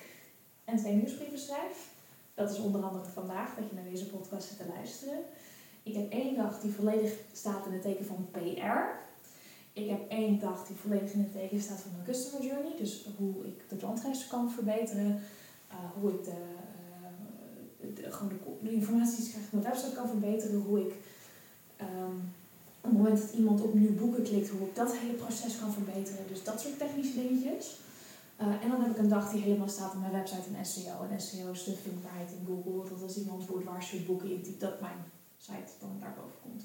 en 0.65 0.77
twee 0.77 0.95
nieuwsbrieven 0.95 1.39
schrijf. 1.39 1.91
Dat 2.35 2.51
is 2.51 2.59
onder 2.59 2.83
andere 2.83 3.11
vandaag 3.11 3.55
dat 3.55 3.69
je 3.69 3.75
naar 3.75 3.91
deze 3.91 4.11
podcast 4.11 4.49
zit 4.49 4.57
te 4.57 4.73
luisteren. 4.75 5.19
Ik 5.83 5.95
heb 5.95 6.13
één 6.13 6.37
dag 6.37 6.61
die 6.61 6.73
volledig 6.73 7.13
staat 7.33 7.67
in 7.67 7.73
het 7.73 7.83
teken 7.83 8.05
van 8.05 8.29
PR. 8.31 9.05
Ik 9.83 9.89
heb 9.89 10.11
één 10.11 10.39
dag 10.39 10.67
die 10.67 10.77
volledig 10.77 11.13
in 11.13 11.21
het 11.21 11.33
teken 11.33 11.61
staat 11.61 11.81
van 11.81 11.91
mijn 11.93 12.05
customer 12.05 12.47
journey. 12.47 12.73
Dus 12.79 13.07
hoe 13.17 13.47
ik 13.47 13.69
de 13.69 13.77
klantreis 13.77 14.27
kan 14.27 14.51
verbeteren. 14.51 15.21
Uh, 15.71 15.77
hoe 16.01 16.11
ik 16.11 16.25
de, 16.25 16.39
uh, 17.81 17.97
de, 17.97 18.13
gewoon 18.13 18.33
de, 18.63 18.73
informatie 18.73 19.17
die 19.17 19.25
ik 19.25 19.31
krijg 19.31 19.47
op 19.47 19.53
mijn 19.53 19.65
website 19.73 19.95
kan 19.95 20.09
verbeteren. 20.09 20.61
Hoe 20.61 20.81
ik 20.81 20.93
um, 21.81 22.17
op 22.81 22.91
het 22.91 22.93
moment 22.93 23.21
dat 23.21 23.33
iemand 23.33 23.63
op 23.63 23.75
nieuw 23.75 23.95
boeken 23.95 24.23
klikt, 24.23 24.49
hoe 24.49 24.67
ik 24.69 24.75
dat 24.75 24.97
hele 24.97 25.13
proces 25.13 25.59
kan 25.59 25.73
verbeteren. 25.73 26.25
Dus 26.29 26.45
dat 26.45 26.61
soort 26.61 26.79
technische 26.79 27.15
dingetjes. 27.23 27.77
Uh, 28.41 28.63
en 28.63 28.71
dan 28.71 28.83
heb 28.83 28.91
ik 28.91 28.99
een 28.99 29.09
dag 29.09 29.31
die 29.31 29.41
helemaal 29.41 29.69
staat 29.69 29.95
op 29.95 30.01
mijn 30.01 30.13
website 30.13 30.49
en 30.57 30.67
SEO. 30.67 31.07
En 31.11 31.21
SEO 31.21 31.51
is 31.51 31.65
de 31.65 31.77
vindbaarheid 31.77 32.31
in 32.39 32.47
Google. 32.47 32.91
Dat 32.91 33.03
als 33.03 33.19
iemand 33.19 33.45
voor 33.45 33.59
het 33.59 34.07
boeken 34.07 34.31
intypt, 34.31 34.61
dat 34.61 34.81
mijn 34.81 35.01
site 35.37 35.73
dan 35.81 35.97
daarboven 36.01 36.41
komt. 36.43 36.63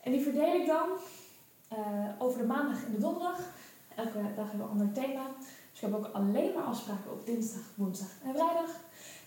En 0.00 0.12
die 0.12 0.20
verdeel 0.20 0.60
ik 0.60 0.66
dan 0.66 0.88
uh, 1.78 2.08
over 2.18 2.38
de 2.38 2.46
maandag 2.46 2.84
en 2.84 2.92
de 2.92 3.00
donderdag. 3.00 3.38
Elke 3.94 4.12
dag 4.36 4.48
hebben 4.48 4.56
we 4.56 4.62
een 4.62 4.70
ander 4.70 4.92
thema. 4.92 5.22
Dus 5.38 5.80
ik 5.80 5.80
heb 5.80 5.94
ook 5.94 6.10
alleen 6.12 6.54
maar 6.54 6.64
afspraken 6.64 7.12
op 7.12 7.26
dinsdag, 7.26 7.62
woensdag 7.74 8.08
en 8.24 8.34
vrijdag. 8.34 8.70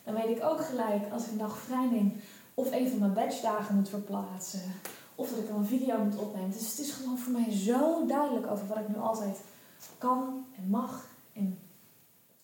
Dan 0.03 0.13
weet 0.13 0.37
ik 0.37 0.43
ook 0.43 0.65
gelijk 0.65 1.11
als 1.11 1.25
ik 1.25 1.31
een 1.31 1.37
dag 1.37 1.57
vrij 1.57 1.85
neem 1.85 2.21
of 2.53 2.71
een 2.71 2.89
van 2.89 2.99
mijn 2.99 3.13
batchdagen 3.13 3.75
moet 3.75 3.89
verplaatsen. 3.89 4.61
Of 5.15 5.29
dat 5.29 5.39
ik 5.39 5.47
dan 5.47 5.57
een 5.57 5.65
video 5.65 5.97
moet 5.97 6.17
opnemen. 6.17 6.51
Dus 6.51 6.69
het 6.69 6.79
is 6.79 6.91
gewoon 6.91 7.17
voor 7.17 7.31
mij 7.31 7.51
zo 7.51 8.05
duidelijk 8.05 8.47
over 8.47 8.67
wat 8.67 8.77
ik 8.77 8.87
nu 8.87 8.97
altijd 8.97 9.37
kan 9.97 10.45
en 10.57 10.69
mag 10.69 11.05
en 11.33 11.59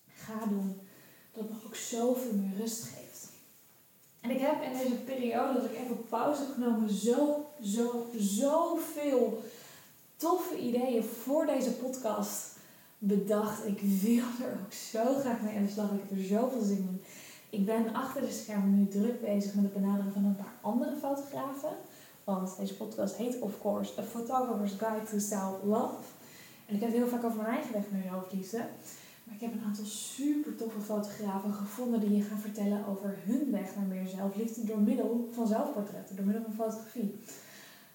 ga 0.08 0.46
doen. 0.48 0.80
Dat 1.32 1.42
het 1.42 1.52
me 1.52 1.66
ook 1.66 1.74
zoveel 1.74 2.32
meer 2.32 2.56
rust 2.56 2.82
geeft. 2.82 3.30
En 4.20 4.30
ik 4.30 4.40
heb 4.40 4.62
in 4.62 4.72
deze 4.72 4.94
periode 4.94 5.60
dat 5.60 5.70
ik 5.70 5.78
even 5.78 6.08
pauze 6.08 6.40
heb 6.40 6.52
genomen 6.52 6.90
zo, 6.90 7.46
zo, 7.62 8.06
zoveel 8.16 9.42
toffe 10.22 10.58
ideeën 10.58 11.04
voor 11.04 11.46
deze 11.46 11.72
podcast 11.72 12.56
bedacht. 12.98 13.66
Ik 13.66 13.80
wil 13.80 14.24
er 14.46 14.58
ook 14.64 14.72
zo 14.72 15.14
graag 15.20 15.40
mee 15.40 15.56
aan 15.56 15.64
de 15.64 15.70
slag. 15.70 15.90
Ik 15.90 16.18
er 16.18 16.24
zoveel 16.24 16.62
zin 16.62 16.76
in. 16.76 17.02
Ik 17.50 17.64
ben 17.64 17.94
achter 17.94 18.20
de 18.20 18.30
schermen 18.30 18.78
nu 18.78 18.88
druk 18.88 19.20
bezig 19.20 19.54
met 19.54 19.64
het 19.64 19.72
benaderen 19.72 20.12
van 20.12 20.24
een 20.24 20.36
paar 20.36 20.54
andere 20.60 20.96
fotografen. 20.96 21.70
Want 22.24 22.56
deze 22.58 22.76
podcast 22.76 23.16
heet 23.16 23.40
of 23.40 23.60
course 23.60 24.00
A 24.00 24.02
Photographer's 24.02 24.72
Guide 24.72 25.06
to 25.10 25.18
Self-Love. 25.18 25.94
En 26.66 26.74
ik 26.74 26.80
heb 26.80 26.90
het 26.90 26.98
heel 26.98 27.08
vaak 27.08 27.24
over 27.24 27.42
mijn 27.42 27.54
eigen 27.54 27.72
weg 27.72 27.84
naar 27.90 28.02
zelfliefde. 28.02 28.58
Maar 29.24 29.34
ik 29.34 29.40
heb 29.40 29.52
een 29.52 29.64
aantal 29.66 29.84
super 29.84 30.56
toffe 30.56 30.80
fotografen 30.80 31.52
gevonden 31.52 32.00
die 32.00 32.16
je 32.16 32.22
gaan 32.22 32.38
vertellen 32.38 32.86
over 32.86 33.18
hun 33.24 33.50
weg 33.50 33.76
naar 33.76 33.86
meer 33.86 34.06
zelfliefde 34.06 34.64
door 34.64 34.80
middel 34.80 35.28
van 35.32 35.46
zelfportretten, 35.46 36.16
door 36.16 36.24
middel 36.24 36.44
van 36.44 36.54
fotografie. 36.54 37.18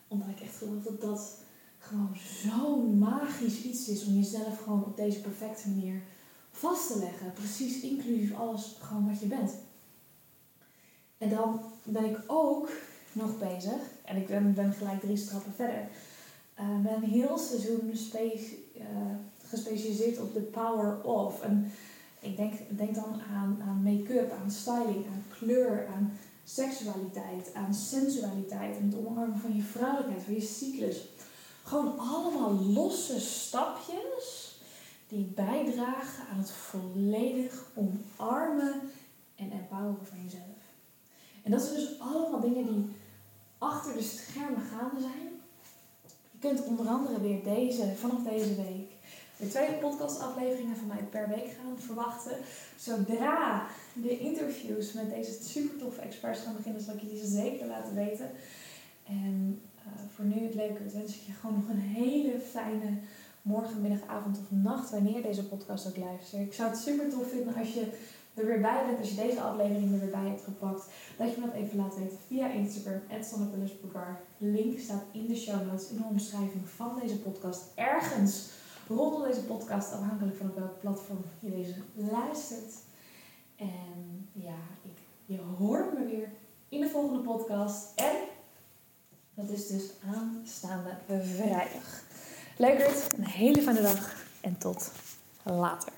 Omdat 0.07 0.27
ik 0.27 0.41
echt 0.41 0.57
geloof 0.57 0.83
dat 0.83 1.01
dat 1.01 1.45
gewoon 1.87 2.15
zo'n 2.43 2.97
magisch 2.97 3.63
iets 3.63 3.87
is 3.87 4.05
om 4.05 4.13
jezelf 4.13 4.61
gewoon 4.63 4.83
op 4.83 4.97
deze 4.97 5.21
perfecte 5.21 5.69
manier 5.69 6.01
vast 6.51 6.87
te 6.87 6.99
leggen. 6.99 7.33
Precies 7.33 7.81
inclusief 7.81 8.35
alles 8.35 8.75
gewoon 8.79 9.07
wat 9.09 9.19
je 9.19 9.25
bent. 9.25 9.51
En 11.17 11.29
dan 11.29 11.59
ben 11.83 12.05
ik 12.05 12.17
ook 12.27 12.69
nog 13.11 13.39
bezig, 13.39 13.81
en 14.05 14.17
ik 14.17 14.27
ben, 14.27 14.53
ben 14.53 14.73
gelijk 14.73 15.01
drie 15.01 15.17
stappen 15.17 15.53
verder, 15.55 15.87
uh, 16.59 16.79
ben 16.83 16.95
een 16.95 17.09
heel 17.09 17.37
seizoen 17.37 17.91
uh, 17.91 18.85
gespecialiseerd 19.43 20.19
op 20.19 20.33
de 20.33 20.39
power 20.39 21.03
of. 21.03 21.41
En 21.41 21.71
ik 22.19 22.37
denk, 22.37 22.53
denk 22.69 22.95
dan 22.95 23.21
aan, 23.33 23.57
aan 23.67 23.83
make-up, 23.83 24.31
aan 24.31 24.51
styling, 24.51 25.05
aan 25.05 25.23
kleur, 25.37 25.87
aan 25.95 26.11
seksualiteit, 26.43 27.53
aan 27.53 27.73
sensualiteit 27.73 28.77
en 28.77 28.85
het 28.85 29.05
omarmen 29.05 29.39
van 29.39 29.55
je 29.55 29.61
vrouwelijkheid, 29.61 30.23
van 30.23 30.33
je 30.33 30.41
cyclus. 30.41 31.09
Gewoon 31.67 31.99
allemaal 31.99 32.53
losse 32.53 33.19
stapjes 33.19 34.57
die 35.07 35.25
bijdragen 35.35 36.27
aan 36.31 36.37
het 36.37 36.51
volledig 36.51 37.65
omarmen 37.75 38.81
en 39.35 39.51
empoweren 39.51 40.05
van 40.05 40.23
jezelf. 40.23 40.57
En 41.43 41.51
dat 41.51 41.61
zijn 41.61 41.75
dus 41.75 41.99
allemaal 41.99 42.39
dingen 42.39 42.65
die 42.73 42.95
achter 43.57 43.93
de 43.93 44.01
schermen 44.01 44.61
gaande 44.61 45.01
zijn. 45.01 45.29
Je 46.31 46.37
kunt 46.39 46.63
onder 46.63 46.87
andere 46.87 47.21
weer 47.21 47.43
deze, 47.43 47.95
vanaf 47.95 48.23
deze 48.23 48.55
week, 48.55 48.91
de 49.37 49.47
twee 49.47 49.73
podcastafleveringen 49.73 50.77
van 50.77 50.87
mij 50.87 51.03
per 51.03 51.29
week 51.29 51.57
gaan 51.61 51.79
verwachten. 51.79 52.37
Zodra 52.79 53.67
de 53.93 54.19
interviews 54.19 54.93
met 54.93 55.09
deze 55.09 55.43
super 55.43 55.77
toffe 55.77 56.01
experts 56.01 56.39
gaan 56.39 56.55
beginnen, 56.55 56.81
zal 56.81 56.93
ik 56.93 57.01
je 57.01 57.25
zeker 57.25 57.67
laten 57.67 57.95
weten. 57.95 58.31
En 59.07 59.61
voor 60.15 60.25
nu 60.25 60.43
het 60.43 60.55
leuke, 60.55 60.83
wens 60.93 61.15
ik 61.15 61.21
je 61.21 61.31
gewoon 61.31 61.55
nog 61.55 61.69
een 61.69 61.79
hele 61.79 62.39
fijne 62.39 62.97
morgen, 63.41 63.81
middag, 63.81 64.07
avond 64.07 64.37
of 64.37 64.51
nacht, 64.51 64.89
wanneer 64.89 65.21
deze 65.21 65.47
podcast 65.47 65.87
ook 65.87 65.97
luistert. 65.97 66.41
Ik 66.41 66.53
zou 66.53 66.69
het 66.69 66.79
super 66.79 67.09
tof 67.09 67.29
vinden 67.29 67.55
als 67.55 67.73
je 67.73 67.91
er 68.33 68.45
weer 68.45 68.61
bij 68.61 68.85
bent, 68.85 68.99
als 68.99 69.09
je 69.09 69.15
deze 69.15 69.41
aflevering 69.41 69.93
er 69.93 69.99
weer 69.99 70.09
bij 70.09 70.29
hebt 70.29 70.43
gepakt, 70.43 70.85
dat 71.17 71.33
je 71.33 71.39
me 71.39 71.45
dat 71.45 71.55
even 71.55 71.77
laat 71.77 71.97
weten 71.97 72.17
via 72.27 72.51
Instagram, 72.51 73.01
@sonnepullisboudoir. 73.21 74.19
Link 74.37 74.79
staat 74.79 75.03
in 75.11 75.27
de 75.27 75.35
show 75.35 75.67
notes, 75.67 75.89
in 75.89 75.97
de 75.97 76.03
omschrijving 76.03 76.67
van 76.67 76.99
deze 77.01 77.19
podcast. 77.19 77.61
Ergens 77.75 78.49
rondom 78.87 79.23
deze 79.23 79.43
podcast, 79.43 79.93
afhankelijk 79.93 80.37
van 80.37 80.49
op 80.49 80.57
welk 80.57 80.79
platform 80.79 81.21
je 81.39 81.49
deze 81.49 81.73
luistert. 81.93 82.73
En 83.55 84.29
ja, 84.33 84.57
ik, 84.83 84.97
je 85.25 85.39
hoort 85.57 85.93
me 85.93 86.05
weer 86.05 86.29
in 86.69 86.79
de 86.81 86.89
volgende 86.89 87.21
podcast. 87.21 87.99
En 87.99 88.15
dat 89.37 89.49
is 89.49 89.67
dus 89.67 89.91
aanstaande 90.15 90.89
vrijdag. 91.07 92.01
Leukert, 92.57 93.17
een 93.17 93.25
hele 93.25 93.61
fijne 93.61 93.81
dag 93.81 94.15
en 94.41 94.57
tot 94.57 94.91
later. 95.43 95.91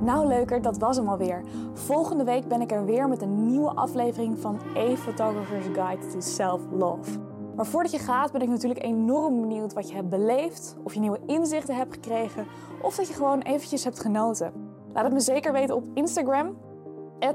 Nou 0.00 0.26
leuker, 0.26 0.62
dat 0.62 0.78
was 0.78 0.96
hem 0.96 1.08
alweer. 1.08 1.42
Volgende 1.72 2.24
week 2.24 2.48
ben 2.48 2.60
ik 2.60 2.72
er 2.72 2.84
weer 2.84 3.08
met 3.08 3.22
een 3.22 3.46
nieuwe 3.46 3.70
aflevering 3.70 4.38
van 4.38 4.60
A 4.76 4.96
Photographer's 4.96 5.66
Guide 5.72 6.06
to 6.06 6.20
Self-Love. 6.20 7.18
Maar 7.56 7.66
voordat 7.66 7.92
je 7.92 7.98
gaat 7.98 8.32
ben 8.32 8.42
ik 8.42 8.48
natuurlijk 8.48 8.82
enorm 8.82 9.40
benieuwd 9.40 9.72
wat 9.72 9.88
je 9.88 9.94
hebt 9.94 10.08
beleefd, 10.08 10.76
of 10.82 10.94
je 10.94 11.00
nieuwe 11.00 11.20
inzichten 11.26 11.76
hebt 11.76 11.94
gekregen, 11.94 12.46
of 12.82 12.96
dat 12.96 13.08
je 13.08 13.14
gewoon 13.14 13.40
eventjes 13.40 13.84
hebt 13.84 14.00
genoten. 14.00 14.52
Laat 14.92 15.04
het 15.04 15.12
me 15.12 15.20
zeker 15.20 15.52
weten 15.52 15.76
op 15.76 15.84
Instagram, 15.94 16.56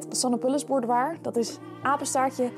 @sonnepullisboudoir. 0.09 1.17
Dat 1.21 1.35
is 1.35 1.59
apenstaartje 1.83 2.49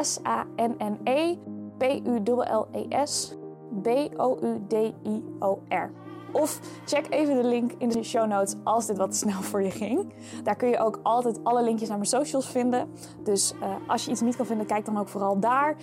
S-A-N-N-E 0.00 1.36
P-U-L-L-E-S 1.78 3.36
B-O-U-D-I-O-R. 3.82 5.90
Of 6.32 6.60
check 6.84 7.06
even 7.10 7.36
de 7.36 7.44
link 7.44 7.72
in 7.78 7.88
de 7.88 8.02
show 8.02 8.26
notes 8.26 8.54
als 8.64 8.86
dit 8.86 8.96
wat 8.96 9.16
snel 9.16 9.42
voor 9.42 9.62
je 9.62 9.70
ging. 9.70 10.12
Daar 10.42 10.56
kun 10.56 10.68
je 10.68 10.78
ook 10.78 11.00
altijd 11.02 11.44
alle 11.44 11.62
linkjes 11.62 11.88
naar 11.88 11.98
mijn 11.98 12.10
socials 12.10 12.48
vinden. 12.48 12.88
Dus 13.22 13.54
uh, 13.62 13.74
als 13.86 14.04
je 14.04 14.10
iets 14.10 14.20
niet 14.20 14.36
kan 14.36 14.46
vinden, 14.46 14.66
kijk 14.66 14.84
dan 14.84 14.98
ook 14.98 15.08
vooral 15.08 15.38
daar. 15.38 15.76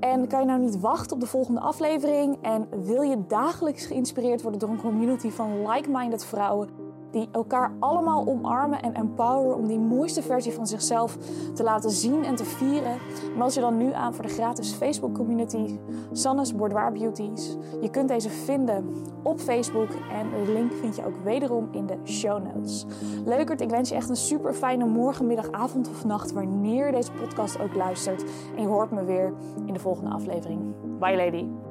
En 0.00 0.28
kan 0.28 0.40
je 0.40 0.46
nou 0.46 0.60
niet 0.60 0.80
wachten 0.80 1.12
op 1.12 1.20
de 1.20 1.26
volgende 1.26 1.60
aflevering? 1.60 2.38
En 2.42 2.68
wil 2.84 3.02
je 3.02 3.26
dagelijks 3.26 3.86
geïnspireerd 3.86 4.42
worden 4.42 4.60
door 4.60 4.70
een 4.70 4.80
community 4.80 5.30
van 5.30 5.70
like-minded 5.70 6.24
vrouwen? 6.24 6.87
Die 7.18 7.28
elkaar 7.32 7.72
allemaal 7.78 8.26
omarmen 8.26 8.82
en 8.82 8.94
empoweren 8.94 9.56
om 9.56 9.66
die 9.66 9.78
mooiste 9.78 10.22
versie 10.22 10.52
van 10.52 10.66
zichzelf 10.66 11.16
te 11.54 11.62
laten 11.62 11.90
zien 11.90 12.24
en 12.24 12.36
te 12.36 12.44
vieren. 12.44 12.98
Meld 13.36 13.54
je 13.54 13.60
dan 13.60 13.76
nu 13.76 13.92
aan 13.92 14.14
voor 14.14 14.26
de 14.26 14.32
gratis 14.32 14.72
Facebook 14.72 15.14
community 15.14 15.78
Sannes 16.12 16.54
Boudoir 16.54 16.92
Beauties. 16.92 17.56
Je 17.80 17.90
kunt 17.90 18.08
deze 18.08 18.30
vinden 18.30 18.94
op 19.22 19.40
Facebook 19.40 19.90
en 19.90 20.44
de 20.44 20.52
link 20.52 20.72
vind 20.72 20.96
je 20.96 21.06
ook 21.06 21.16
wederom 21.24 21.68
in 21.72 21.86
de 21.86 21.96
show 22.04 22.42
notes. 22.44 22.86
Leukert, 23.24 23.60
ik 23.60 23.70
wens 23.70 23.88
je 23.88 23.94
echt 23.94 24.08
een 24.08 24.16
super 24.16 24.54
fijne 24.54 24.84
morgen, 24.84 25.26
middag, 25.26 25.50
avond 25.50 25.88
of 25.88 26.04
nacht 26.04 26.32
wanneer 26.32 26.86
je 26.86 26.92
deze 26.92 27.12
podcast 27.12 27.60
ook 27.60 27.74
luistert. 27.74 28.24
En 28.56 28.62
je 28.62 28.68
hoort 28.68 28.90
me 28.90 29.04
weer 29.04 29.32
in 29.66 29.72
de 29.72 29.80
volgende 29.80 30.10
aflevering. 30.10 30.60
Bye 30.98 31.16
lady. 31.16 31.67